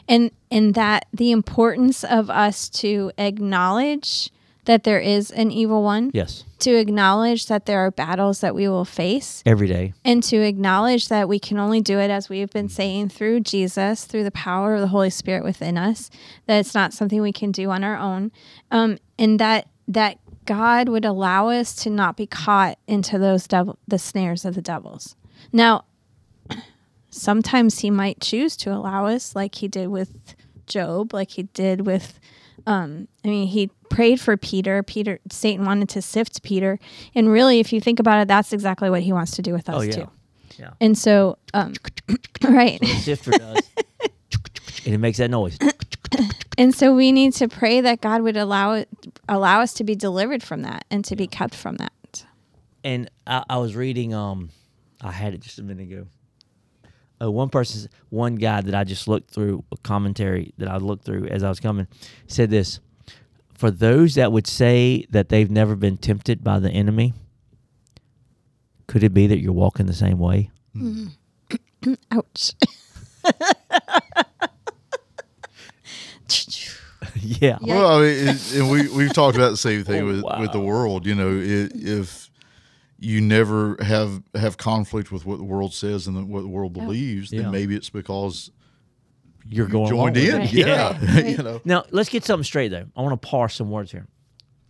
And 0.09 0.31
and 0.51 0.75
that 0.75 1.07
the 1.13 1.31
importance 1.31 2.03
of 2.05 2.29
us 2.29 2.69
to 2.71 3.13
acknowledge 3.19 4.31
that 4.65 4.85
there 4.85 5.01
is 5.01 5.31
an 5.33 5.51
evil 5.51 5.83
one, 5.83 6.11
Yes, 6.15 6.45
to 6.61 6.71
acknowledge 6.77 7.47
that 7.47 7.67
there 7.67 7.81
are 7.81 7.91
battles 7.91 8.41
that 8.41 8.55
we 8.55 8.69
will 8.69 8.85
face, 8.85 9.43
every 9.45 9.67
day. 9.67 9.93
and 10.05 10.23
to 10.23 10.37
acknowledge 10.37 11.09
that 11.09 11.29
we 11.29 11.39
can 11.41 11.59
only 11.59 11.81
do 11.81 11.99
it 11.99 12.11
as 12.11 12.29
we've 12.29 12.51
been 12.53 12.69
saying 12.69 13.09
through 13.09 13.41
Jesus, 13.41 14.05
through 14.05 14.23
the 14.25 14.31
power 14.31 14.75
of 14.75 14.81
the 14.81 14.87
Holy 14.89 15.11
Spirit 15.11 15.43
within 15.43 15.77
us. 15.77 16.11
That 16.47 16.59
it's 16.59 16.75
not 16.75 16.93
something 16.93 17.21
we 17.21 17.33
can 17.33 17.51
do 17.51 17.71
on 17.71 17.83
our 17.83 17.97
own, 17.99 18.31
um, 18.71 18.99
and 19.19 19.39
that 19.41 19.69
that 19.89 20.19
God 20.45 20.89
would 20.89 21.05
allow 21.05 21.49
us 21.49 21.75
to 21.83 21.91
not 21.91 22.17
be 22.17 22.27
caught 22.27 22.79
into 22.87 23.19
those 23.19 23.47
devil, 23.49 23.79
the 23.89 23.99
snares 23.99 24.45
of 24.45 24.55
the 24.55 24.63
devils. 24.63 25.17
Now, 25.53 25.85
sometimes 27.11 27.81
He 27.81 27.91
might 27.91 28.21
choose 28.21 28.57
to 28.59 28.73
allow 28.73 29.07
us, 29.07 29.35
like 29.37 29.57
He 29.57 29.69
did 29.69 29.89
with 29.89 30.35
Job, 30.67 31.13
like 31.13 31.31
He 31.33 31.45
did 31.45 31.87
with. 31.87 32.19
Um, 32.67 33.09
I 33.25 33.29
mean, 33.29 33.47
he 33.49 33.71
prayed 33.91 34.21
for 34.21 34.37
Peter. 34.37 34.83
Peter, 34.83 35.19
Satan 35.31 35.65
wanted 35.67 35.89
to 35.91 36.03
sift 36.03 36.43
Peter, 36.43 36.79
and 37.15 37.29
really, 37.29 37.61
if 37.61 37.73
you 37.73 37.81
think 37.81 37.99
about 38.01 38.21
it, 38.23 38.29
that's 38.29 38.53
exactly 38.53 38.89
what 38.91 39.03
he 39.03 39.13
wants 39.13 39.33
to 39.37 39.43
do 39.43 39.53
with 39.53 39.69
us 39.69 39.75
Oh 39.77 39.83
yeah, 39.83 39.93
too. 39.93 40.11
yeah. 40.59 40.71
And 40.81 40.97
so, 40.97 41.39
um, 41.55 41.75
right. 42.45 42.85
Sifter 42.85 43.33
does, 43.33 43.71
and 44.85 44.95
it 44.95 44.99
makes 44.99 45.19
that 45.19 45.31
noise. 45.31 45.59
And 46.59 46.75
so 46.75 46.95
we 46.95 47.13
need 47.13 47.33
to 47.35 47.49
pray 47.49 47.81
that 47.81 48.01
God 48.03 48.23
would 48.23 48.37
allow 48.37 48.73
it, 48.73 48.89
allow 49.29 49.61
us 49.61 49.73
to 49.75 49.85
be 49.85 49.95
delivered 49.95 50.43
from 50.43 50.63
that 50.63 50.85
and 50.91 51.05
to 51.07 51.17
be 51.17 51.27
kept 51.27 51.55
from 51.55 51.77
that. 51.77 52.25
and 52.85 53.11
I, 53.27 53.43
I 53.49 53.57
was 53.59 53.75
reading 53.75 54.13
um 54.15 54.51
I 55.01 55.11
had 55.13 55.35
it 55.35 55.41
just 55.41 55.59
a 55.59 55.63
minute 55.63 55.85
ago. 55.91 56.07
Uh, 57.23 57.31
one 57.31 57.49
person, 57.49 57.89
one 58.09 58.35
guy 58.35 58.61
that 58.61 58.75
I 58.75 58.85
just 58.85 59.07
looked 59.07 59.31
through 59.31 59.65
a 59.71 59.77
commentary 59.79 60.53
that 60.59 60.69
I 60.69 60.79
looked 60.79 61.05
through 61.05 61.27
as 61.27 61.43
I 61.45 61.49
was 61.49 61.61
coming 61.61 61.87
said 62.27 62.51
this: 62.51 62.81
for 63.55 63.71
those 63.71 64.17
that 64.17 64.33
would 64.33 64.47
say 64.47 65.07
that 65.11 65.29
they've 65.29 65.51
never 65.51 65.77
been 65.77 65.97
tempted 65.97 66.43
by 66.43 66.59
the 66.59 66.71
enemy, 66.71 67.15
could 68.87 69.05
it 69.05 69.15
be 69.15 69.27
that 69.29 69.39
you're 69.39 69.53
walking 69.53 69.87
the 69.87 69.93
same 69.95 70.19
way? 70.19 70.51
Ouch. 72.11 72.53
yeah. 77.15 77.59
Yeah. 77.61 77.77
Well, 77.77 77.99
I 77.99 78.01
mean, 78.03 78.29
it, 78.29 78.55
and 78.55 78.71
we 78.71 78.89
we've 78.89 79.13
talked 79.13 79.37
about 79.37 79.51
the 79.51 79.57
same 79.57 79.85
thing 79.85 80.03
Oh, 80.03 80.07
with 80.07 80.25
with 80.41 80.53
the 80.53 80.61
world. 80.61 81.07
You 81.07 81.15
know, 81.15 81.31
i 81.31 81.69
if 81.75 82.31
you 83.05 83.21
never 83.21 83.77
have 83.83 84.23
have 84.35 84.57
conflict 84.57 85.11
with 85.11 85.27
what 85.27 85.39
the 85.39 85.45
world 85.45 85.75
says 85.75 86.07
and 86.07 86.29
what 86.29 86.43
the 86.43 86.49
world 86.49 86.73
believes, 86.73 87.33
Yeah. 87.33 87.43
then 87.43 87.51
maybe 87.51 87.75
it's 87.75 87.91
because 87.91 88.51
You're 89.49 89.67
you 89.67 89.73
going 89.73 89.89
joined 89.91 90.17
in. 90.17 90.37
Right, 90.41 90.53
Yeah, 90.53 90.93
right, 90.93 91.15
right. 91.15 91.27
you 91.37 91.43
know, 91.43 91.61
Now 91.65 91.85
let's 91.91 92.09
get 92.09 92.25
something 92.25 92.45
straight 92.45 92.69
though. 92.69 92.87
I 92.97 93.03
want 93.03 93.21
to 93.21 93.29
parse 93.29 93.57
some 93.57 93.71
words 93.71 93.91
here. 93.93 94.07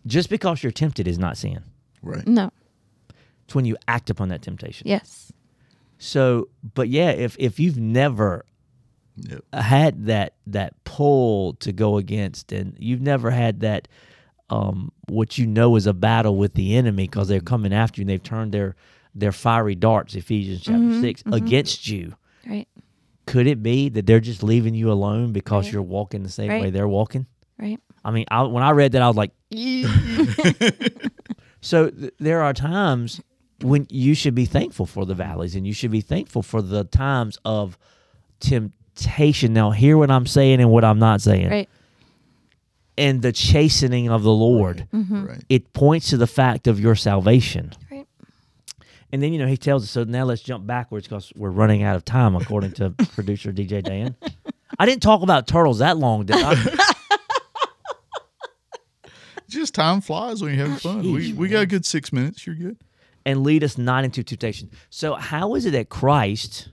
Just 0.07 0.29
because 0.29 0.63
you're 0.63 0.71
tempted 0.71 1.07
is 1.07 1.17
not 1.19 1.37
sin. 1.37 1.61
right. 2.01 2.27
No. 2.27 2.51
It's 3.45 3.53
when 3.55 3.65
you 3.65 3.77
act 3.87 4.09
upon 4.09 4.29
that 4.29 4.41
temptation. 4.41 4.87
Yes. 4.87 5.31
So, 5.97 6.49
but 6.73 6.89
yeah, 6.89 7.11
if 7.11 7.35
if 7.39 7.59
you've 7.59 7.77
never 7.77 8.45
Yep. 9.15 9.41
had 9.53 10.05
that 10.07 10.33
that 10.47 10.83
pull 10.85 11.53
to 11.55 11.71
go 11.71 11.97
against, 11.97 12.51
and 12.51 12.75
you've 12.79 13.01
never 13.01 13.29
had 13.29 13.59
that 13.59 13.87
um, 14.49 14.91
what 15.07 15.37
you 15.37 15.45
know 15.45 15.75
is 15.75 15.87
a 15.87 15.93
battle 15.93 16.35
with 16.35 16.53
the 16.53 16.75
enemy 16.75 17.03
because 17.03 17.27
they're 17.27 17.39
mm-hmm. 17.39 17.47
coming 17.47 17.73
after 17.73 17.99
you 17.99 18.03
and 18.03 18.09
they've 18.09 18.23
turned 18.23 18.51
their 18.51 18.75
their 19.15 19.31
fiery 19.31 19.75
darts, 19.75 20.15
Ephesians 20.15 20.63
mm-hmm. 20.63 20.91
chapter 20.91 21.01
6 21.01 21.23
mm-hmm. 21.23 21.33
against 21.33 21.87
you. 21.87 22.15
Right. 22.47 22.67
Could 23.25 23.47
it 23.47 23.61
be 23.61 23.89
that 23.89 24.05
they're 24.05 24.19
just 24.19 24.43
leaving 24.43 24.73
you 24.73 24.91
alone 24.91 25.33
because 25.33 25.65
Right. 25.65 25.73
you're 25.73 25.81
walking 25.83 26.23
the 26.23 26.29
same 26.29 26.49
Right. 26.49 26.63
way 26.63 26.69
they're 26.71 26.87
walking? 26.87 27.27
Right. 27.59 27.79
I 28.03 28.11
mean, 28.11 28.25
I, 28.29 28.41
when 28.43 28.63
I 28.63 28.71
read 28.71 28.93
that, 28.93 29.01
I 29.01 29.07
was 29.07 29.15
like, 29.15 29.31
so 31.61 31.89
th- 31.89 32.13
there 32.19 32.41
are 32.41 32.53
times 32.53 33.21
when 33.61 33.87
you 33.89 34.13
should 34.13 34.35
be 34.35 34.45
thankful 34.45 34.85
for 34.85 35.05
the 35.05 35.13
valleys 35.13 35.55
and 35.55 35.65
you 35.65 35.73
should 35.73 35.91
be 35.91 36.01
thankful 36.01 36.41
for 36.41 36.61
the 36.61 36.83
times 36.83 37.37
of 37.45 37.77
temptation. 38.39 39.53
Now, 39.53 39.71
hear 39.71 39.97
what 39.97 40.11
I'm 40.11 40.25
saying 40.25 40.59
and 40.59 40.69
what 40.69 40.83
I'm 40.83 40.99
not 40.99 41.21
saying. 41.21 41.49
Right. 41.49 41.69
And 42.97 43.21
the 43.23 43.31
chastening 43.31 44.09
of 44.09 44.21
the 44.23 44.31
Lord, 44.31 44.87
mm-hmm. 44.93 45.25
Right. 45.25 45.43
it 45.49 45.73
points 45.73 46.09
to 46.11 46.17
the 46.17 46.27
fact 46.27 46.67
of 46.67 46.79
your 46.79 46.95
salvation. 46.95 47.71
Right. 47.89 48.05
And 49.11 49.21
then, 49.21 49.33
you 49.33 49.39
know, 49.39 49.47
he 49.47 49.57
tells 49.57 49.83
us, 49.83 49.89
so 49.89 50.03
now 50.03 50.25
let's 50.25 50.41
jump 50.41 50.65
backwards 50.67 51.07
because 51.07 51.31
we're 51.35 51.49
running 51.49 51.81
out 51.83 51.95
of 51.95 52.05
time, 52.05 52.35
according 52.35 52.73
to 52.73 52.91
producer 53.13 53.51
DJ 53.51 53.83
Dan. 53.83 54.15
I 54.77 54.85
didn't 54.85 55.01
talk 55.03 55.21
about 55.23 55.47
turtles 55.47 55.79
that 55.79 55.97
long, 55.97 56.25
did 56.25 56.37
I? 56.39 56.55
Just 59.49 59.75
time 59.75 60.01
flies 60.01 60.41
when 60.41 60.55
you're 60.55 60.65
having 60.65 60.79
fun. 60.79 61.13
We 61.13 61.33
we 61.33 61.47
got 61.47 61.61
a 61.61 61.67
good 61.67 61.85
six 61.85 62.11
minutes. 62.11 62.47
You're 62.47 62.55
good. 62.55 62.77
and 63.25 63.43
lead 63.43 63.63
us 63.63 63.77
not 63.77 64.03
into 64.03 64.23
temptation. 64.23 64.71
So, 64.89 65.13
how 65.13 65.53
is 65.53 65.65
it 65.67 65.71
that 65.71 65.89
Christ 65.89 66.69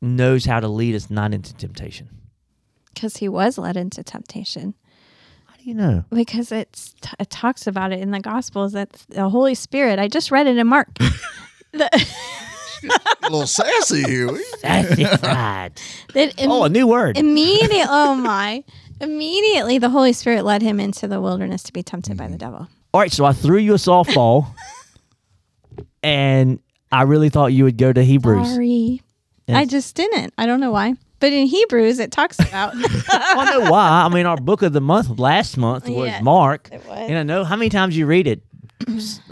knows 0.00 0.46
how 0.46 0.58
to 0.58 0.66
lead 0.68 0.96
us 0.96 1.10
not 1.10 1.32
into 1.32 1.54
temptation? 1.54 2.08
Because 2.98 3.18
he 3.18 3.28
was 3.28 3.58
led 3.58 3.76
into 3.76 4.02
temptation. 4.02 4.74
How 5.46 5.54
do 5.56 5.62
you 5.62 5.74
know? 5.74 6.04
because 6.10 6.50
it's 6.50 6.96
t- 7.00 7.12
it 7.20 7.30
talks 7.30 7.68
about 7.68 7.92
it 7.92 8.00
in 8.00 8.10
the 8.10 8.18
Gospels 8.18 8.72
that 8.72 8.90
the 9.08 9.28
Holy 9.28 9.54
Spirit. 9.54 10.00
I 10.00 10.08
just 10.08 10.32
read 10.32 10.48
it 10.48 10.58
in 10.58 10.66
Mark. 10.66 10.88
the, 11.72 11.88
A 12.82 13.30
little 13.30 13.46
sassy 13.46 14.02
here. 14.02 14.36
Sanctified. 14.58 15.80
im- 16.16 16.50
oh, 16.50 16.64
a 16.64 16.68
new 16.68 16.88
word. 16.88 17.16
immediately, 17.16 17.82
oh 17.88 18.16
my, 18.16 18.64
immediately 19.00 19.78
the 19.78 19.90
Holy 19.90 20.12
Spirit 20.12 20.44
led 20.44 20.60
him 20.60 20.80
into 20.80 21.06
the 21.06 21.20
wilderness 21.20 21.62
to 21.62 21.72
be 21.72 21.84
tempted 21.84 22.16
by 22.16 22.24
the 22.24 22.30
mm-hmm. 22.30 22.38
devil. 22.38 22.68
All 22.92 23.00
right, 23.00 23.12
so 23.12 23.24
I 23.24 23.32
threw 23.32 23.58
you 23.58 23.74
a 23.74 23.76
softball, 23.76 24.56
and 26.02 26.58
I 26.90 27.02
really 27.02 27.28
thought 27.28 27.52
you 27.52 27.62
would 27.62 27.78
go 27.78 27.92
to 27.92 28.02
Hebrews. 28.02 28.48
Sorry, 28.48 29.02
I 29.48 29.66
just 29.66 29.94
didn't. 29.94 30.34
I 30.36 30.46
don't 30.46 30.58
know 30.58 30.72
why. 30.72 30.94
But 31.20 31.32
in 31.32 31.46
Hebrews, 31.46 31.98
it 31.98 32.12
talks 32.12 32.38
about. 32.38 32.72
I 33.08 33.50
know 33.58 33.70
why. 33.70 34.04
I 34.04 34.08
mean, 34.08 34.24
our 34.26 34.36
book 34.36 34.62
of 34.62 34.72
the 34.72 34.80
month 34.80 35.18
last 35.18 35.56
month 35.56 35.88
was 35.88 36.08
Yeah, 36.08 36.20
Mark, 36.22 36.68
it 36.72 36.84
was. 36.86 37.08
and 37.08 37.18
I 37.18 37.22
know 37.24 37.42
how 37.44 37.56
many 37.56 37.68
times 37.70 37.96
you 37.96 38.06
read 38.06 38.26
it. 38.26 38.42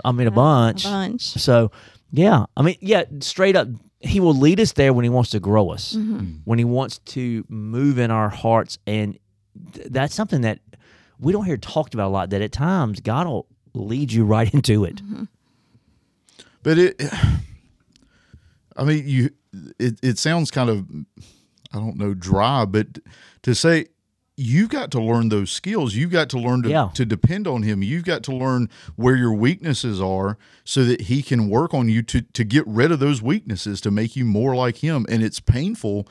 I 0.04 0.12
mean, 0.12 0.26
a 0.26 0.30
bunch. 0.32 0.84
a 0.84 0.88
bunch. 0.88 1.22
So, 1.22 1.70
yeah, 2.10 2.46
I 2.56 2.62
mean, 2.62 2.76
yeah, 2.80 3.04
straight 3.20 3.54
up, 3.56 3.68
he 4.00 4.18
will 4.20 4.34
lead 4.34 4.58
us 4.60 4.72
there 4.72 4.92
when 4.92 5.04
he 5.04 5.08
wants 5.08 5.30
to 5.30 5.40
grow 5.40 5.70
us, 5.70 5.94
Mm-hmm. 5.94 6.38
when 6.44 6.58
he 6.58 6.64
wants 6.64 6.98
to 6.98 7.44
move 7.48 7.98
in 7.98 8.10
our 8.10 8.28
hearts, 8.28 8.78
and 8.86 9.18
th- 9.72 9.86
that's 9.90 10.14
something 10.14 10.40
that 10.42 10.58
we 11.20 11.32
don't 11.32 11.44
hear 11.44 11.56
talked 11.56 11.94
about 11.94 12.08
a 12.08 12.10
lot. 12.10 12.30
That 12.30 12.42
at 12.42 12.52
times 12.52 13.00
God 13.00 13.26
will 13.28 13.46
lead 13.74 14.12
you 14.12 14.24
right 14.24 14.52
into 14.54 14.84
it. 14.84 14.96
Mm-hmm. 14.96 15.24
But 16.64 16.78
it, 16.78 17.00
I 18.76 18.84
mean, 18.84 19.04
you, 19.06 19.30
it, 19.78 19.98
it 20.02 20.18
sounds 20.18 20.50
kind 20.50 20.68
of, 20.68 20.86
I 21.72 21.78
don't 21.78 21.96
know, 21.96 22.14
dry, 22.14 22.64
but 22.64 22.98
to 23.42 23.54
say 23.54 23.86
you've 24.36 24.68
got 24.68 24.90
to 24.90 25.00
learn 25.00 25.30
those 25.30 25.50
skills, 25.50 25.94
you've 25.94 26.10
got 26.10 26.28
to 26.30 26.38
learn 26.38 26.62
to, 26.62 26.68
Yeah. 26.68 26.90
to 26.94 27.06
depend 27.06 27.46
on 27.46 27.62
him, 27.62 27.82
you've 27.82 28.04
got 28.04 28.22
to 28.24 28.32
learn 28.36 28.68
where 28.94 29.16
your 29.16 29.32
weaknesses 29.32 30.00
are 30.00 30.36
so 30.64 30.84
that 30.84 31.02
he 31.02 31.22
can 31.22 31.48
work 31.48 31.72
on 31.72 31.88
you 31.88 32.02
to, 32.02 32.20
to 32.20 32.44
get 32.44 32.66
rid 32.66 32.92
of 32.92 32.98
those 32.98 33.22
weaknesses 33.22 33.80
to 33.80 33.90
make 33.90 34.14
you 34.14 34.24
more 34.26 34.54
like 34.54 34.76
him. 34.84 35.06
And 35.08 35.22
it's 35.22 35.40
painful, 35.40 36.06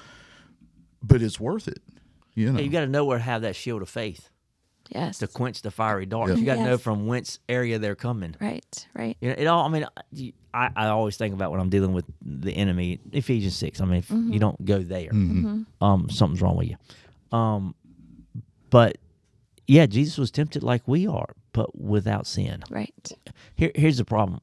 but 1.04 1.22
it's 1.22 1.40
worth 1.40 1.68
it. 1.68 1.82
You 2.34 2.52
know, 2.52 2.60
You 2.60 2.70
got 2.70 2.82
to 2.82 2.88
know 2.88 3.06
where 3.06 3.20
to 3.20 3.24
have 3.24 3.44
that 3.44 3.56
shield 3.56 3.82
of 3.82 3.90
faith 3.90 4.30
Yes. 4.94 5.18
to 5.20 5.28
quench 5.28 5.62
the 5.62 5.72
fiery 5.72 6.06
darts. 6.06 6.34
Yeah. 6.34 6.38
You 6.38 6.46
got 6.46 6.56
to 6.56 6.64
know 6.64 6.78
from 6.78 7.08
whence 7.08 7.40
area 7.50 7.80
they're 7.80 7.96
coming. 7.96 8.36
Right. 8.40 8.88
Right. 8.94 9.18
You 9.20 9.30
know, 9.30 9.36
it 9.38 9.46
all. 9.48 9.66
I 9.66 9.70
mean, 9.70 9.86
I, 10.54 10.70
I 10.76 10.88
always 10.88 11.18
think 11.18 11.34
about 11.34 11.52
when 11.52 11.60
I'm 11.60 11.70
dealing 11.70 11.94
with 11.94 12.06
the 12.22 12.52
enemy. 12.56 13.00
Ephesians 13.12 13.56
six. 13.56 13.82
I 13.82 13.86
mean, 13.86 13.98
if 13.98 14.08
Mm-hmm. 14.10 14.34
you 14.34 14.40
don't 14.40 14.64
go 14.64 14.80
there, 14.84 15.10
um, 15.12 16.08
something's 16.10 16.42
wrong 16.42 16.56
with 16.58 16.70
you. 16.70 16.78
Um, 17.38 17.74
but 18.70 18.98
yeah, 19.68 19.86
Jesus 19.86 20.18
was 20.18 20.32
tempted 20.32 20.62
like 20.64 20.88
we 20.88 21.08
are, 21.08 21.34
but 21.54 21.76
without 21.80 22.28
sin. 22.28 22.64
Right. 22.70 23.12
Here, 23.56 23.72
here's 23.76 23.98
the 23.98 24.06
problem: 24.06 24.42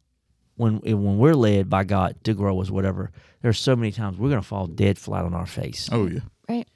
when 0.57 0.78
when 0.78 1.18
we're 1.18 1.35
led 1.35 1.70
by 1.70 1.85
God 1.85 2.16
to 2.24 2.35
grow 2.35 2.61
us, 2.61 2.70
whatever, 2.70 3.11
there's 3.42 3.61
so 3.61 3.76
many 3.76 3.92
times 3.92 4.18
we're 4.18 4.31
gonna 4.31 4.42
fall 4.42 4.66
dead 4.66 4.98
flat 4.98 5.24
on 5.24 5.35
our 5.35 5.46
face 5.46 5.88
oh, 5.92 6.07
yeah. 6.09 6.20
Right. 6.48 6.66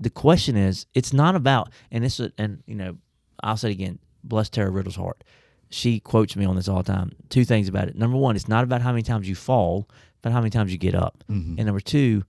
The 0.00 0.10
question 0.10 0.56
is, 0.56 0.86
it's 0.94 1.12
not 1.12 1.34
about, 1.34 1.70
and 1.90 2.04
this, 2.04 2.20
is- 2.20 2.32
and 2.38 2.62
you 2.66 2.74
know, 2.74 2.96
I'll 3.42 3.56
say 3.56 3.68
it 3.70 3.72
again. 3.72 3.98
Bless 4.24 4.48
Tara 4.48 4.70
Riddle's 4.70 4.96
heart. 4.96 5.22
She 5.70 6.00
quotes 6.00 6.34
me 6.36 6.44
on 6.44 6.56
this 6.56 6.68
all 6.68 6.82
the 6.82 6.92
time. 6.92 7.12
Two 7.28 7.44
things 7.44 7.68
about 7.68 7.88
it. 7.88 7.94
Number 7.96 8.16
one, 8.16 8.36
it's 8.36 8.48
not 8.48 8.64
about 8.64 8.80
how 8.82 8.90
many 8.90 9.02
times 9.02 9.28
you 9.28 9.34
fall, 9.34 9.88
but 10.22 10.32
how 10.32 10.38
many 10.40 10.50
times 10.50 10.72
you 10.72 10.78
get 10.78 10.94
up. 10.94 11.22
Mm-hmm. 11.30 11.54
And 11.58 11.66
number 11.66 11.80
two, 11.80 12.24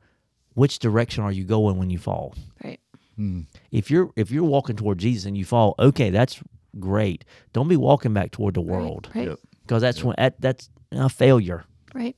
which 0.53 0.79
direction 0.79 1.23
are 1.23 1.31
you 1.31 1.43
going 1.45 1.77
when 1.77 1.89
you 1.89 1.97
fall? 1.97 2.35
Right. 2.63 2.79
Mm. 3.17 3.45
If 3.71 3.89
you're 3.91 4.11
if 4.15 4.29
you're 4.31 4.43
walking 4.43 4.75
toward 4.75 4.97
Jesus 4.97 5.25
and 5.25 5.37
you 5.37 5.45
fall, 5.45 5.75
okay, 5.79 6.09
that's 6.09 6.41
great. 6.79 7.25
Don't 7.53 7.67
be 7.67 7.75
walking 7.77 8.13
back 8.13 8.31
toward 8.31 8.53
the 8.53 8.61
world 8.61 9.09
Right. 9.15 9.27
Yep. 9.29 9.39
because 9.63 9.81
that's 9.81 10.03
when 10.03 10.15
that, 10.17 10.39
that's 10.39 10.69
a 10.91 11.09
failure. 11.09 11.65
Right. 11.93 12.15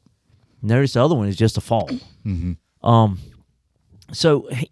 Notice 0.61 0.93
the 0.93 1.03
other 1.03 1.15
one 1.15 1.27
is 1.27 1.37
just 1.37 1.57
a 1.57 1.61
fall. 1.61 1.89
Mm-hmm. 2.25 2.87
Um, 2.87 3.19
so 4.11 4.47
hey, 4.51 4.67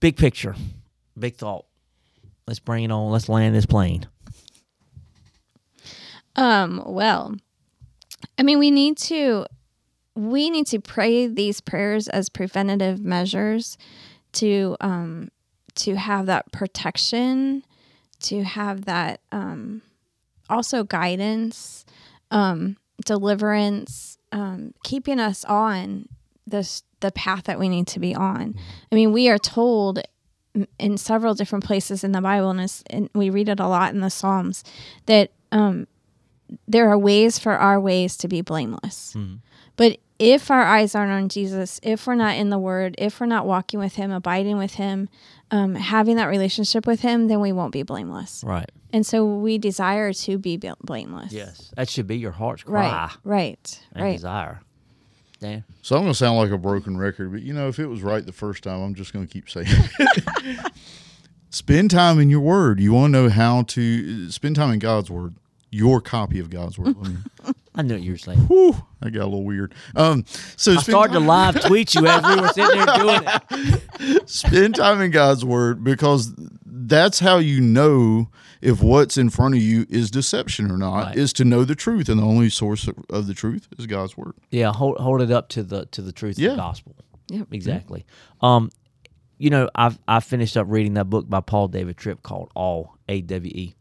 big 0.00 0.16
picture, 0.16 0.54
big 1.18 1.36
thought. 1.36 1.66
Let's 2.46 2.60
bring 2.60 2.84
it 2.84 2.90
on. 2.90 3.10
Let's 3.10 3.28
land 3.28 3.54
this 3.54 3.66
plane. 3.66 4.06
Um, 6.36 6.82
well, 6.86 7.34
I 8.38 8.42
mean, 8.42 8.58
we 8.58 8.70
need 8.70 8.98
to 8.98 9.46
we 10.16 10.50
need 10.50 10.66
to 10.68 10.80
pray 10.80 11.26
these 11.26 11.60
prayers 11.60 12.08
as 12.08 12.28
preventative 12.28 13.00
measures 13.00 13.76
to 14.32 14.76
um 14.80 15.28
to 15.76 15.96
have 15.96 16.26
that 16.26 16.52
protection, 16.52 17.64
to 18.20 18.42
have 18.44 18.84
that 18.84 19.20
um 19.32 19.82
also 20.48 20.84
guidance, 20.84 21.84
um 22.30 22.76
deliverance, 23.04 24.18
um 24.32 24.74
keeping 24.82 25.20
us 25.20 25.44
on 25.44 26.08
this 26.46 26.82
the 27.04 27.12
path 27.12 27.44
that 27.44 27.58
we 27.58 27.68
need 27.68 27.86
to 27.88 28.00
be 28.00 28.14
on. 28.14 28.54
I 28.90 28.94
mean, 28.94 29.12
we 29.12 29.28
are 29.28 29.38
told 29.38 30.00
in 30.78 30.96
several 30.96 31.34
different 31.34 31.64
places 31.64 32.02
in 32.04 32.12
the 32.12 32.20
Bible, 32.20 32.50
and, 32.50 32.82
and 32.90 33.10
we 33.14 33.28
read 33.28 33.48
it 33.48 33.60
a 33.60 33.66
lot 33.68 33.92
in 33.92 34.00
the 34.00 34.08
Psalms, 34.10 34.64
that 35.06 35.30
um, 35.52 35.86
there 36.66 36.88
are 36.88 36.98
ways 36.98 37.38
for 37.38 37.52
our 37.52 37.78
ways 37.80 38.16
to 38.18 38.28
be 38.28 38.40
blameless. 38.40 39.16
But 39.76 39.98
if 40.18 40.50
our 40.50 40.62
eyes 40.62 40.94
aren't 40.94 41.10
on 41.12 41.28
Jesus, 41.28 41.80
if 41.82 42.06
we're 42.06 42.14
not 42.14 42.36
in 42.36 42.50
the 42.50 42.58
Word, 42.58 42.94
if 42.98 43.18
we're 43.20 43.26
not 43.26 43.46
walking 43.46 43.80
with 43.80 43.96
Him, 43.96 44.12
abiding 44.12 44.56
with 44.58 44.74
Him, 44.74 45.08
um, 45.50 45.74
having 45.74 46.16
that 46.16 46.26
relationship 46.26 46.86
with 46.86 47.00
Him, 47.00 47.26
then 47.26 47.40
we 47.40 47.50
won't 47.52 47.72
be 47.72 47.82
blameless. 47.82 48.42
Right. 48.46 48.70
And 48.92 49.04
so 49.04 49.26
we 49.26 49.58
desire 49.58 50.12
to 50.12 50.38
be 50.38 50.56
blameless. 50.82 51.32
Yes. 51.32 51.72
That 51.76 51.88
should 51.88 52.06
be 52.06 52.16
your 52.16 52.30
heart's 52.30 52.62
cry 52.62 52.88
Right. 52.88 53.16
Right. 53.24 53.80
and 53.92 54.04
Right. 54.04 54.12
desire. 54.12 54.60
Dan. 55.40 55.64
So 55.82 55.96
I'm 55.96 56.02
going 56.02 56.12
to 56.12 56.18
sound 56.18 56.38
like 56.38 56.50
a 56.50 56.58
broken 56.58 56.96
record, 56.96 57.32
but 57.32 57.42
you 57.42 57.52
know, 57.52 57.68
if 57.68 57.78
it 57.78 57.86
was 57.86 58.02
right 58.02 58.24
the 58.24 58.32
first 58.32 58.62
time, 58.64 58.80
I'm 58.80 58.94
just 58.94 59.12
going 59.12 59.26
to 59.26 59.32
keep 59.32 59.50
saying 59.50 59.66
it. 59.68 60.72
spend 61.50 61.90
time 61.90 62.18
in 62.18 62.30
your 62.30 62.40
word. 62.40 62.80
You 62.80 62.92
want 62.92 63.12
to 63.14 63.22
know 63.22 63.28
how 63.28 63.62
to 63.62 64.30
spend 64.30 64.56
time 64.56 64.72
in 64.72 64.78
God's 64.78 65.10
word, 65.10 65.34
your 65.70 66.00
copy 66.00 66.38
of 66.40 66.50
God's 66.50 66.78
word. 66.78 66.96
Let 66.98 67.12
me- 67.12 67.52
I 67.76 67.82
knew 67.82 67.94
what 67.94 68.02
you 68.04 68.12
were 68.12 68.18
saying. 68.18 68.38
Whew, 68.46 68.76
I 69.02 69.10
got 69.10 69.22
a 69.22 69.24
little 69.24 69.42
weird. 69.44 69.74
Um, 69.96 70.24
so 70.56 70.72
I 70.74 70.76
started 70.76 71.14
to 71.14 71.18
live 71.20 71.60
tweet 71.62 71.92
you 71.96 72.06
as 72.06 72.22
we 72.24 72.40
were 72.40 72.48
sitting 72.48 72.76
there 72.84 72.96
doing 72.98 73.20
it. 73.24 74.28
spend 74.30 74.76
time 74.76 75.00
in 75.00 75.10
God's 75.10 75.44
word 75.44 75.82
because 75.82 76.32
that's 76.64 77.18
how 77.18 77.38
you 77.38 77.60
know 77.60 78.28
if 78.64 78.82
what's 78.82 79.16
in 79.16 79.28
front 79.30 79.54
of 79.54 79.60
you 79.60 79.86
is 79.90 80.10
deception 80.10 80.70
or 80.70 80.78
not. 80.78 81.06
Right. 81.06 81.16
Is 81.16 81.32
to 81.34 81.44
know 81.44 81.64
the 81.64 81.74
truth, 81.74 82.08
and 82.08 82.18
the 82.18 82.24
only 82.24 82.48
source 82.48 82.88
of, 82.88 82.96
of 83.10 83.26
the 83.26 83.34
truth 83.34 83.68
is 83.78 83.86
God's 83.86 84.16
word. 84.16 84.34
Yeah, 84.50 84.72
hold 84.72 84.98
hold 84.98 85.20
it 85.20 85.30
up 85.30 85.48
to 85.50 85.62
the 85.62 85.86
to 85.86 86.02
the 86.02 86.12
truth 86.12 86.38
of 86.38 86.42
the 86.42 86.56
gospel. 86.56 86.96
yeah 87.28 87.42
Exactly. 87.52 88.04
Um, 88.40 88.70
you 89.38 89.50
know, 89.50 89.68
I've 89.74 89.98
I 90.08 90.20
finished 90.20 90.56
up 90.56 90.66
reading 90.68 90.94
that 90.94 91.10
book 91.10 91.28
by 91.28 91.40
Paul 91.40 91.68
David 91.68 91.96
Tripp 91.96 92.22
called 92.22 92.50
Awe 92.54 92.86
A 93.08 93.20
W 93.20 93.52
E, 93.54 93.74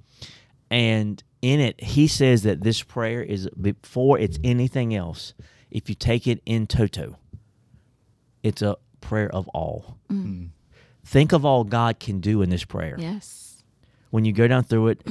and 0.70 1.24
in 1.42 1.60
it 1.60 1.82
he 1.82 2.08
says 2.08 2.44
that 2.44 2.62
this 2.62 2.84
prayer 2.84 3.22
is 3.24 3.48
before 3.60 4.20
it's 4.20 4.38
anything 4.44 4.94
else. 4.94 5.34
If 5.72 5.90
you 5.90 5.96
take 5.96 6.28
it 6.28 6.42
in 6.46 6.68
toto, 6.68 7.18
it's 8.44 8.62
a 8.62 8.76
prayer 9.02 9.30
of 9.34 9.48
all. 9.50 9.98
Think 11.06 11.34
of 11.34 11.44
all 11.46 11.64
God 11.64 12.00
can 12.00 12.20
do 12.20 12.42
in 12.42 12.50
this 12.50 12.64
prayer 12.64 12.96
Yes. 12.98 13.43
When 14.14 14.26
you 14.26 14.32
go 14.32 14.48
down 14.48 14.64
through 14.64 14.90
it, 14.90 15.08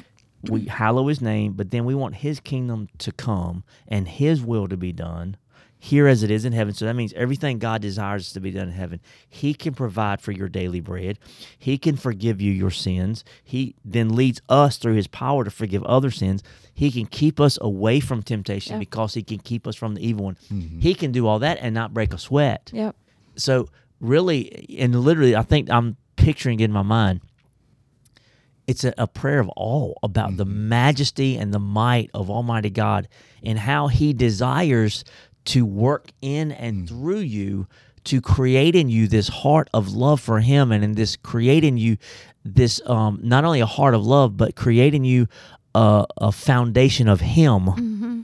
we 0.48 0.66
hallow 0.66 1.08
his 1.08 1.20
name, 1.20 1.54
but 1.54 1.72
then 1.72 1.84
we 1.84 1.92
want 1.94 2.14
his 2.16 2.38
kingdom 2.38 2.88
to 2.98 3.10
come 3.10 3.64
and 3.88 4.06
his 4.06 4.42
will 4.42 4.68
to 4.68 4.76
be 4.76 4.92
done 4.92 5.36
here 5.76 6.06
as 6.06 6.22
it 6.22 6.30
is 6.30 6.44
in 6.44 6.52
heaven. 6.52 6.72
So 6.72 6.84
that 6.84 6.94
means 6.94 7.12
everything 7.14 7.58
God 7.58 7.82
desires 7.82 8.32
to 8.34 8.38
be 8.40 8.52
done 8.52 8.68
in 8.68 8.74
heaven. 8.74 9.00
He 9.28 9.54
can 9.54 9.74
provide 9.74 10.20
for 10.20 10.30
your 10.30 10.48
daily 10.48 10.78
bread. 10.78 11.18
He 11.58 11.78
can 11.78 11.96
forgive 11.96 12.40
you 12.40 12.52
your 12.52 12.70
sins. 12.70 13.24
He 13.42 13.74
then 13.84 14.14
leads 14.14 14.40
us 14.48 14.76
through 14.76 14.94
his 14.94 15.08
power 15.08 15.42
to 15.42 15.50
forgive 15.50 15.82
other 15.82 16.12
sins. 16.12 16.44
He 16.72 16.92
can 16.92 17.06
keep 17.06 17.40
us 17.40 17.58
away 17.60 17.98
from 17.98 18.22
temptation 18.22 18.74
Yeah. 18.74 18.78
because 18.78 19.14
he 19.14 19.24
can 19.24 19.40
keep 19.40 19.66
us 19.66 19.74
from 19.74 19.94
the 19.94 20.06
evil 20.06 20.26
one. 20.26 20.36
Mm-hmm. 20.52 20.78
He 20.78 20.94
can 20.94 21.10
do 21.10 21.26
all 21.26 21.40
that 21.40 21.58
and 21.60 21.74
not 21.74 21.92
break 21.92 22.14
a 22.14 22.18
sweat 22.18 22.70
Yep. 22.72 22.94
so 23.34 23.68
really 24.00 24.66
and 24.78 24.94
literally 25.00 25.34
i 25.36 25.42
think 25.42 25.70
i'm 25.70 25.96
picturing 26.16 26.58
in 26.60 26.70
my 26.72 26.82
mind 26.82 27.20
it's 28.72 28.84
a, 28.84 28.94
a 28.96 29.06
prayer 29.06 29.38
of 29.38 29.50
awe 29.54 29.92
about 30.02 30.38
the 30.38 30.46
mm-hmm. 30.46 30.70
majesty 30.70 31.36
and 31.36 31.52
the 31.52 31.58
might 31.58 32.10
of 32.14 32.30
almighty 32.30 32.70
god 32.70 33.06
and 33.42 33.58
how 33.58 33.88
he 33.88 34.14
desires 34.14 35.04
to 35.44 35.66
work 35.66 36.08
in 36.22 36.50
and 36.52 36.84
mm. 36.84 36.88
through 36.88 37.18
you 37.18 37.66
to 38.04 38.22
create 38.22 38.74
in 38.74 38.88
you 38.88 39.06
this 39.06 39.28
heart 39.28 39.68
of 39.74 39.92
love 39.92 40.20
for 40.20 40.40
him 40.40 40.72
and 40.72 40.82
in 40.82 40.92
this 40.94 41.16
create 41.16 41.64
in 41.64 41.76
you 41.76 41.98
this 42.44 42.80
um, 42.86 43.20
not 43.22 43.44
only 43.44 43.60
a 43.60 43.66
heart 43.66 43.94
of 43.94 44.04
love 44.06 44.38
but 44.38 44.56
create 44.56 44.94
in 44.94 45.04
you 45.04 45.26
a, 45.74 46.06
a 46.16 46.32
foundation 46.32 47.08
of 47.08 47.20
him 47.20 47.66
mm-hmm. 47.66 48.20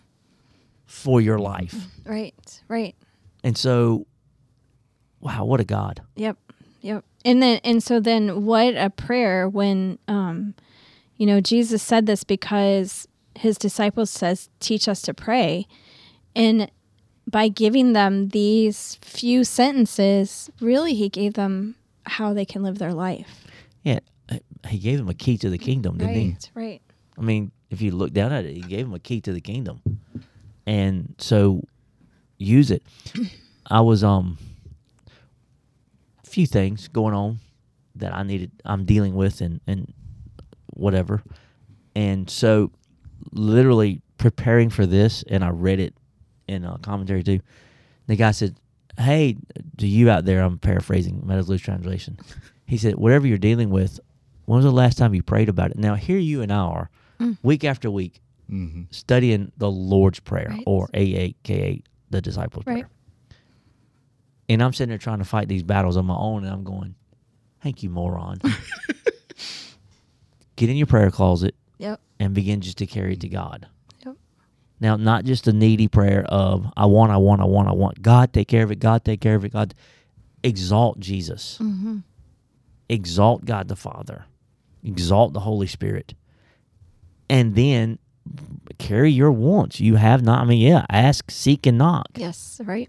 for 0.87 1.21
your 1.21 1.39
life 1.39 1.75
Right. 2.07 2.63
Right. 2.69 2.95
and 3.45 3.57
so 3.57 4.07
wow 5.21 5.45
what 5.45 5.61
a 5.61 5.65
god 5.65 6.01
Yep. 6.17 6.39
And 7.25 7.43
then 7.43 7.61
and 7.65 7.83
so 7.83 8.01
then 8.01 8.45
what 8.45 8.75
a 8.77 8.91
prayer 8.91 9.49
when 9.49 9.99
um 10.09 10.55
you 11.17 11.27
know, 11.27 11.41
Jesus 11.41 11.83
said 11.83 12.07
this 12.07 12.23
because 12.23 13.09
his 13.35 13.59
disciples 13.59 14.11
says 14.11 14.49
teach 14.61 14.89
us 14.89 15.03
to 15.03 15.15
pray. 15.15 15.67
And 16.35 16.71
by 17.27 17.49
giving 17.49 17.93
them 17.93 18.29
these 18.29 18.97
few 19.03 19.45
sentences, 19.45 20.51
really 20.61 20.95
he 20.95 21.09
gave 21.09 21.35
them 21.35 21.75
how 22.07 22.33
they 22.33 22.45
can 22.45 22.63
live 22.63 22.79
their 22.79 22.95
life. 22.95 23.47
Yeah, 23.83 24.01
he 24.67 24.79
gave 24.79 24.99
them 24.99 25.09
a 25.09 25.15
key 25.15 25.37
to 25.39 25.51
the 25.51 25.59
kingdom, 25.59 25.99
didn't 25.99 26.15
he? 26.15 26.29
Right, 26.29 26.51
right. 26.55 26.83
I 27.19 27.21
mean, 27.21 27.51
if 27.71 27.83
you 27.83 27.91
look 27.91 28.13
down 28.13 28.33
at 28.33 28.45
it, 28.45 28.55
he 28.55 28.63
gave 28.63 28.87
them 28.87 28.95
a 28.95 28.99
key 28.99 29.21
to 29.23 29.33
the 29.33 29.41
kingdom, 29.41 29.81
and 30.67 31.15
so 31.19 31.63
use 32.39 32.71
it. 32.71 32.83
I 33.67 33.81
was 33.81 34.03
um, 34.03 34.39
few 36.39 36.47
things 36.47 36.87
going 36.87 37.15
on 37.15 37.41
that 37.97 38.15
I 38.15 38.23
needed, 38.23 38.53
I'm 38.65 38.85
dealing 38.85 39.17
with, 39.17 39.41
and 39.41 39.61
and 39.67 39.93
whatever, 40.75 41.21
and 41.97 42.31
so 42.31 42.71
literally 43.33 44.01
preparing 44.19 44.71
for 44.71 44.87
this, 44.87 45.25
and 45.29 45.43
I 45.45 45.49
read 45.51 45.81
it 45.81 45.95
in 46.47 46.65
a 46.65 46.79
commentary 46.79 47.25
too. 47.25 47.41
The 48.07 48.15
guy 48.15 48.31
said, 48.31 48.55
"Hey, 48.97 49.37
to 49.79 49.87
you 49.89 50.11
out 50.11 50.27
there," 50.27 50.41
I'm 50.45 50.59
paraphrasing 50.59 51.23
Meadows 51.27 51.49
Loose 51.49 51.61
translation. 51.61 52.17
He 52.67 52.77
said, 52.77 52.95
"Whatever 52.95 53.27
you're 53.27 53.37
dealing 53.39 53.71
with, 53.71 53.99
when 54.45 54.59
was 54.59 54.65
the 54.65 54.71
last 54.71 54.97
time 54.97 55.15
you 55.15 55.25
prayed 55.25 55.49
about 55.49 55.73
it?" 55.73 55.77
Now 55.77 55.97
here 55.97 56.19
you 56.19 56.41
and 56.41 56.53
I 56.53 56.57
are, 56.59 56.91
week 57.43 57.65
after 57.65 57.91
week, 57.91 58.21
Mm-hmm. 58.49 58.83
studying 58.93 59.51
the 59.59 59.71
Lord's 59.71 60.21
Prayer 60.21 60.51
Right. 60.51 60.63
or 60.67 60.89
AKA 60.95 61.83
the 62.11 62.21
Disciples' 62.23 62.65
Right. 62.65 62.75
Prayer. 62.85 62.89
And 64.49 64.63
I'm 64.63 64.73
sitting 64.73 64.89
there 64.89 64.99
trying 64.99 65.19
to 65.19 65.25
fight 65.25 65.49
these 65.49 65.63
battles 65.63 65.97
on 65.97 66.07
my 66.07 66.17
own, 66.17 66.45
and 66.45 66.53
I'm 66.53 66.65
going, 66.65 66.95
"Thank 67.63 67.83
you, 67.83 67.91
moron." 67.91 68.39
Get 70.57 70.71
in 70.71 70.77
your 70.77 70.87
prayer 70.87 71.11
closet 71.11 71.55
Yep. 71.79 72.01
and 72.19 72.35
begin 72.35 72.61
just 72.61 72.79
to 72.79 72.87
carry 72.87 73.13
it 73.13 73.21
to 73.21 73.29
God. 73.29 73.69
Yep. 74.05 74.17
Now, 74.81 74.97
not 74.97 75.25
just 75.25 75.47
a 75.47 75.53
needy 75.53 75.87
prayer 75.87 76.25
of 76.25 76.67
I 76.77 76.87
want, 76.87 77.13
I 77.13 77.17
want, 77.19 77.41
I 77.41 77.45
want, 77.45 77.69
I 77.69 77.73
want. 77.73 78.03
God 78.03 78.33
take 78.33 78.49
care 78.49 78.65
of 78.65 78.73
it. 78.73 78.81
God 78.81 79.05
take 79.05 79.21
care 79.21 79.37
of 79.37 79.45
it. 79.45 79.53
God, 79.53 79.75
exalt 80.43 80.99
Jesus. 80.99 81.59
Mm-hmm. 81.61 81.99
Exalt 82.89 83.45
God 83.45 83.69
the 83.69 83.77
Father. 83.77 84.25
Exalt 84.83 85.33
the 85.33 85.41
Holy 85.41 85.67
Spirit, 85.67 86.15
and 87.29 87.55
then 87.55 87.99
carry 88.79 89.11
your 89.13 89.31
wants. 89.33 89.81
You 89.81 89.97
have 89.97 90.23
not. 90.23 90.41
I 90.41 90.45
mean, 90.45 90.61
yeah. 90.61 90.87
Ask, 90.89 91.31
seek, 91.31 91.67
and 91.67 91.77
knock. 91.79 92.07
Yes, 92.17 92.61
right. 92.65 92.89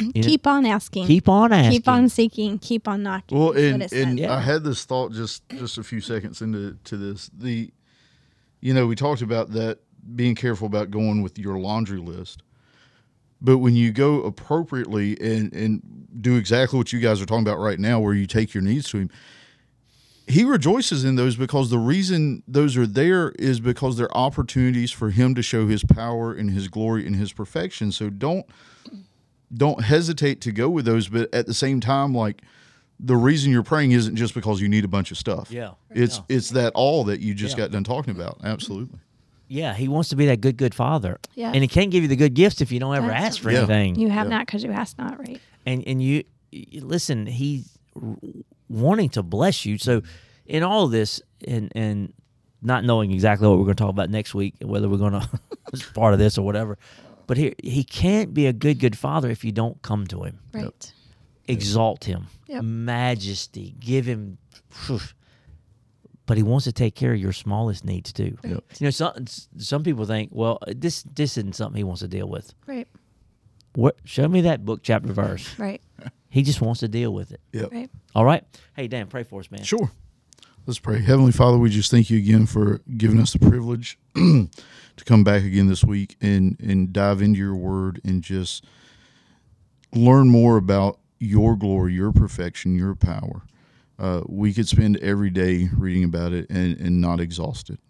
Mm-hmm. 0.00 0.20
know- 0.20 0.26
keep 0.26 0.46
on 0.46 0.66
asking. 0.66 1.06
Keep 1.06 1.28
on 1.28 1.52
asking. 1.52 1.72
Keep 1.72 1.88
on 1.88 2.08
seeking. 2.08 2.58
Keep 2.58 2.88
on 2.88 3.02
knocking. 3.02 3.38
Well, 3.38 3.52
and 3.52 3.92
and 3.92 4.18
Yeah. 4.18 4.34
I 4.34 4.40
had 4.40 4.64
this 4.64 4.84
thought 4.84 5.12
just 5.12 5.48
just 5.50 5.78
a 5.78 5.82
few 5.82 6.00
seconds 6.00 6.40
into 6.42 6.76
to 6.84 6.96
this. 6.96 7.30
The, 7.36 7.70
you 8.60 8.74
know, 8.74 8.86
we 8.86 8.94
talked 8.96 9.22
about 9.22 9.52
that 9.52 9.78
being 10.16 10.34
careful 10.34 10.66
about 10.66 10.90
going 10.90 11.22
with 11.22 11.38
your 11.38 11.58
laundry 11.58 11.98
list, 12.00 12.42
but 13.40 13.58
when 13.58 13.74
you 13.76 13.92
go 13.92 14.22
appropriately 14.22 15.18
and 15.20 15.52
and 15.52 16.06
do 16.20 16.36
exactly 16.36 16.76
what 16.78 16.92
you 16.92 17.00
guys 17.00 17.20
are 17.22 17.26
talking 17.26 17.46
about 17.46 17.58
right 17.58 17.78
now, 17.78 18.00
where 18.00 18.14
you 18.14 18.26
take 18.26 18.52
your 18.54 18.62
needs 18.62 18.88
to 18.90 18.98
him, 18.98 19.10
he 20.26 20.44
rejoices 20.44 21.04
in 21.04 21.16
those 21.16 21.36
because 21.36 21.70
the 21.70 21.78
reason 21.78 22.42
those 22.46 22.76
are 22.76 22.86
there 22.86 23.30
is 23.38 23.60
because 23.60 23.96
they're 23.96 24.14
opportunities 24.16 24.90
for 24.92 25.10
him 25.10 25.34
to 25.34 25.42
show 25.42 25.66
his 25.66 25.82
power 25.84 26.32
and 26.32 26.50
his 26.50 26.68
glory 26.68 27.06
and 27.06 27.16
his 27.16 27.32
perfection. 27.32 27.90
So 27.92 28.10
don't 28.10 28.46
don't 29.52 29.82
hesitate 29.84 30.40
to 30.42 30.52
go 30.52 30.68
with 30.68 30.84
those, 30.84 31.08
but 31.08 31.32
at 31.34 31.46
the 31.46 31.54
same 31.54 31.80
time, 31.80 32.14
like 32.14 32.42
the 32.98 33.16
reason 33.16 33.50
you're 33.50 33.62
praying 33.62 33.92
isn't 33.92 34.16
just 34.16 34.34
because 34.34 34.60
you 34.60 34.68
need 34.68 34.84
a 34.84 34.88
bunch 34.88 35.10
of 35.10 35.16
stuff. 35.18 35.50
Yeah. 35.50 35.70
It's 35.90 36.18
Yeah. 36.18 36.36
it's 36.36 36.50
that 36.50 36.72
all 36.74 37.04
that 37.04 37.20
you 37.20 37.34
just 37.34 37.56
Yeah. 37.56 37.64
got 37.64 37.72
done 37.72 37.84
talking 37.84 38.14
about. 38.14 38.38
Absolutely. 38.44 38.98
Yeah, 39.48 39.74
he 39.74 39.88
wants 39.88 40.10
to 40.10 40.16
be 40.16 40.26
that 40.26 40.40
good, 40.40 40.56
good 40.56 40.74
father. 40.74 41.18
Yeah. 41.34 41.50
And 41.52 41.62
he 41.62 41.66
can't 41.66 41.90
give 41.90 42.02
you 42.02 42.08
the 42.08 42.14
good 42.16 42.34
gifts 42.34 42.60
if 42.60 42.70
you 42.70 42.78
don't 42.78 42.94
ever 42.94 43.08
That's 43.08 43.24
ask 43.36 43.40
for 43.42 43.50
Yeah. 43.50 43.58
anything. 43.60 43.96
you 43.98 44.08
have 44.10 44.26
Yeah. 44.28 44.36
not 44.36 44.46
because 44.46 44.62
you 44.62 44.70
ask 44.70 44.96
not, 44.98 45.18
right? 45.18 45.40
and 45.66 45.82
and 45.86 46.00
you, 46.02 46.22
you 46.52 46.80
listen 46.84 47.26
he's 47.26 47.76
wanting 48.68 49.08
to 49.10 49.22
bless 49.22 49.66
you 49.66 49.76
so 49.78 50.02
in 50.46 50.62
all 50.62 50.84
of 50.84 50.90
this 50.90 51.20
and 51.46 51.70
and 51.74 52.12
not 52.62 52.84
knowing 52.84 53.10
exactly 53.10 53.48
what 53.48 53.58
we're 53.58 53.64
going 53.64 53.76
to 53.76 53.82
talk 53.82 53.90
about 53.90 54.10
next 54.10 54.34
week 54.34 54.54
whether 54.62 54.88
we're 54.88 54.96
going 54.98 55.12
to 55.12 55.28
it's 55.72 55.82
part 55.92 56.12
of 56.12 56.18
this 56.18 56.38
or 56.38 56.42
whatever 56.42 56.78
but 57.30 57.36
here 57.38 57.54
he 57.62 57.84
can't 57.84 58.34
be 58.34 58.46
a 58.48 58.52
good 58.52 58.80
good 58.80 58.98
father 58.98 59.30
if 59.30 59.44
you 59.44 59.52
don't 59.52 59.80
come 59.82 60.04
to 60.08 60.24
him 60.24 60.40
Right. 60.52 60.92
exalt 61.46 62.02
him 62.04 62.26
Yep. 62.48 62.64
majesty 62.64 63.76
give 63.78 64.04
him 64.04 64.38
phew. 64.68 64.98
but 66.26 66.36
he 66.36 66.42
wants 66.42 66.64
to 66.64 66.72
take 66.72 66.96
care 66.96 67.12
of 67.12 67.20
your 67.20 67.32
smallest 67.32 67.84
needs 67.84 68.12
too 68.12 68.36
Yep. 68.42 68.64
you 68.80 68.84
know 68.86 68.90
some 68.90 69.12
some 69.58 69.84
people 69.84 70.06
think 70.06 70.30
well 70.32 70.58
this 70.66 71.04
this 71.04 71.36
isn't 71.38 71.54
something 71.54 71.76
he 71.78 71.84
wants 71.84 72.00
to 72.00 72.08
deal 72.08 72.28
with 72.28 72.52
Right. 72.66 72.88
what 73.76 73.96
show 74.04 74.26
me 74.26 74.40
that 74.40 74.64
book 74.64 74.80
chapter 74.82 75.12
verse 75.12 75.56
Right. 75.56 75.80
he 76.30 76.42
just 76.42 76.60
wants 76.60 76.80
to 76.80 76.88
deal 76.88 77.14
with 77.14 77.30
it 77.30 77.40
Yep. 77.52 77.70
Right. 77.72 77.90
all 78.16 78.24
right. 78.24 78.42
Hey, 78.74 78.88
Dan, 78.88 79.06
pray 79.06 79.22
for 79.22 79.38
us, 79.38 79.50
man. 79.52 79.62
Sure. 79.62 79.88
Let's 80.70 80.78
pray. 80.78 81.00
Heavenly 81.00 81.32
Father, 81.32 81.58
we 81.58 81.68
just 81.68 81.90
thank 81.90 82.10
you 82.10 82.18
again 82.18 82.46
for 82.46 82.80
giving 82.96 83.18
us 83.18 83.32
the 83.32 83.40
privilege 83.40 83.98
to 84.14 84.48
come 85.04 85.24
back 85.24 85.42
again 85.42 85.66
this 85.66 85.82
week 85.82 86.14
and 86.20 86.56
and 86.60 86.92
dive 86.92 87.20
into 87.20 87.40
your 87.40 87.56
word 87.56 88.00
and 88.04 88.22
just 88.22 88.64
learn 89.92 90.28
more 90.28 90.56
about 90.56 91.00
your 91.18 91.56
glory, 91.56 91.94
your 91.94 92.12
perfection, 92.12 92.76
your 92.76 92.94
power. 92.94 93.42
Uh, 93.98 94.20
we 94.28 94.54
could 94.54 94.68
spend 94.68 94.96
every 94.98 95.28
day 95.28 95.68
reading 95.76 96.04
about 96.04 96.32
it 96.32 96.48
and, 96.48 96.78
and 96.78 97.00
not 97.00 97.18
exhaust 97.18 97.68
it. 97.68 97.80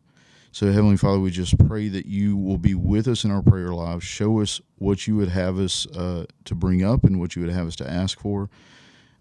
So, 0.51 0.73
Heavenly 0.73 0.97
Father, 0.97 1.21
we 1.21 1.31
just 1.31 1.59
pray 1.69 1.89
that 1.89 2.07
you 2.07 2.35
will 2.35 2.57
be 2.57 2.75
with 2.75 3.07
us 3.09 3.25
in 3.25 3.31
our 3.31 3.43
prayer 3.43 3.75
lives. 3.75 4.05
Show 4.05 4.41
us 4.41 4.59
what 4.79 5.07
you 5.07 5.17
would 5.17 5.29
have 5.29 5.59
us 5.59 5.87
uh, 5.89 6.25
to 6.47 6.55
bring 6.55 6.83
up 6.83 7.05
and 7.05 7.21
what 7.21 7.37
you 7.37 7.43
would 7.43 7.53
have 7.53 7.67
us 7.67 7.77
to 7.77 7.91
ask 7.91 8.19
for. 8.19 8.49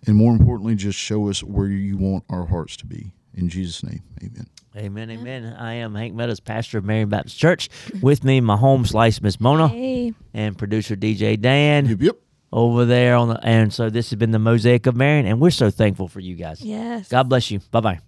And 0.07 0.15
more 0.15 0.31
importantly, 0.31 0.75
just 0.75 0.97
show 0.97 1.27
us 1.27 1.43
where 1.43 1.67
you 1.67 1.97
want 1.97 2.23
our 2.29 2.45
hearts 2.45 2.77
to 2.77 2.85
be. 2.85 3.11
In 3.33 3.49
Jesus' 3.49 3.83
name, 3.83 4.01
amen. 4.23 4.47
Amen, 4.75 5.09
amen. 5.09 5.45
I 5.57 5.73
am 5.75 5.95
Hank 5.95 6.13
Meadows, 6.13 6.39
pastor 6.39 6.77
of 6.77 6.85
Marion 6.85 7.09
Baptist 7.09 7.37
Church. 7.37 7.69
With 8.01 8.23
me, 8.23 8.39
my 8.41 8.55
home 8.57 8.85
slice, 8.85 9.21
Miss 9.21 9.39
Mona, 9.39 9.67
Hey. 9.67 10.13
and 10.33 10.57
producer 10.57 10.95
DJ 10.95 11.39
Dan 11.39 11.85
Yep, 11.87 12.01
yep. 12.01 12.15
over 12.53 12.85
there 12.85 13.15
on 13.15 13.29
the. 13.29 13.39
And 13.43 13.73
so 13.73 13.89
this 13.89 14.09
has 14.11 14.17
been 14.17 14.31
the 14.31 14.39
mosaic 14.39 14.85
of 14.87 14.95
Marion, 14.95 15.25
and 15.25 15.39
we're 15.39 15.49
so 15.51 15.69
thankful 15.71 16.07
for 16.07 16.19
you 16.19 16.35
guys. 16.35 16.61
Yes. 16.61 17.09
God 17.09 17.29
bless 17.29 17.49
you. 17.51 17.59
Bye 17.71 17.79
bye. 17.81 17.99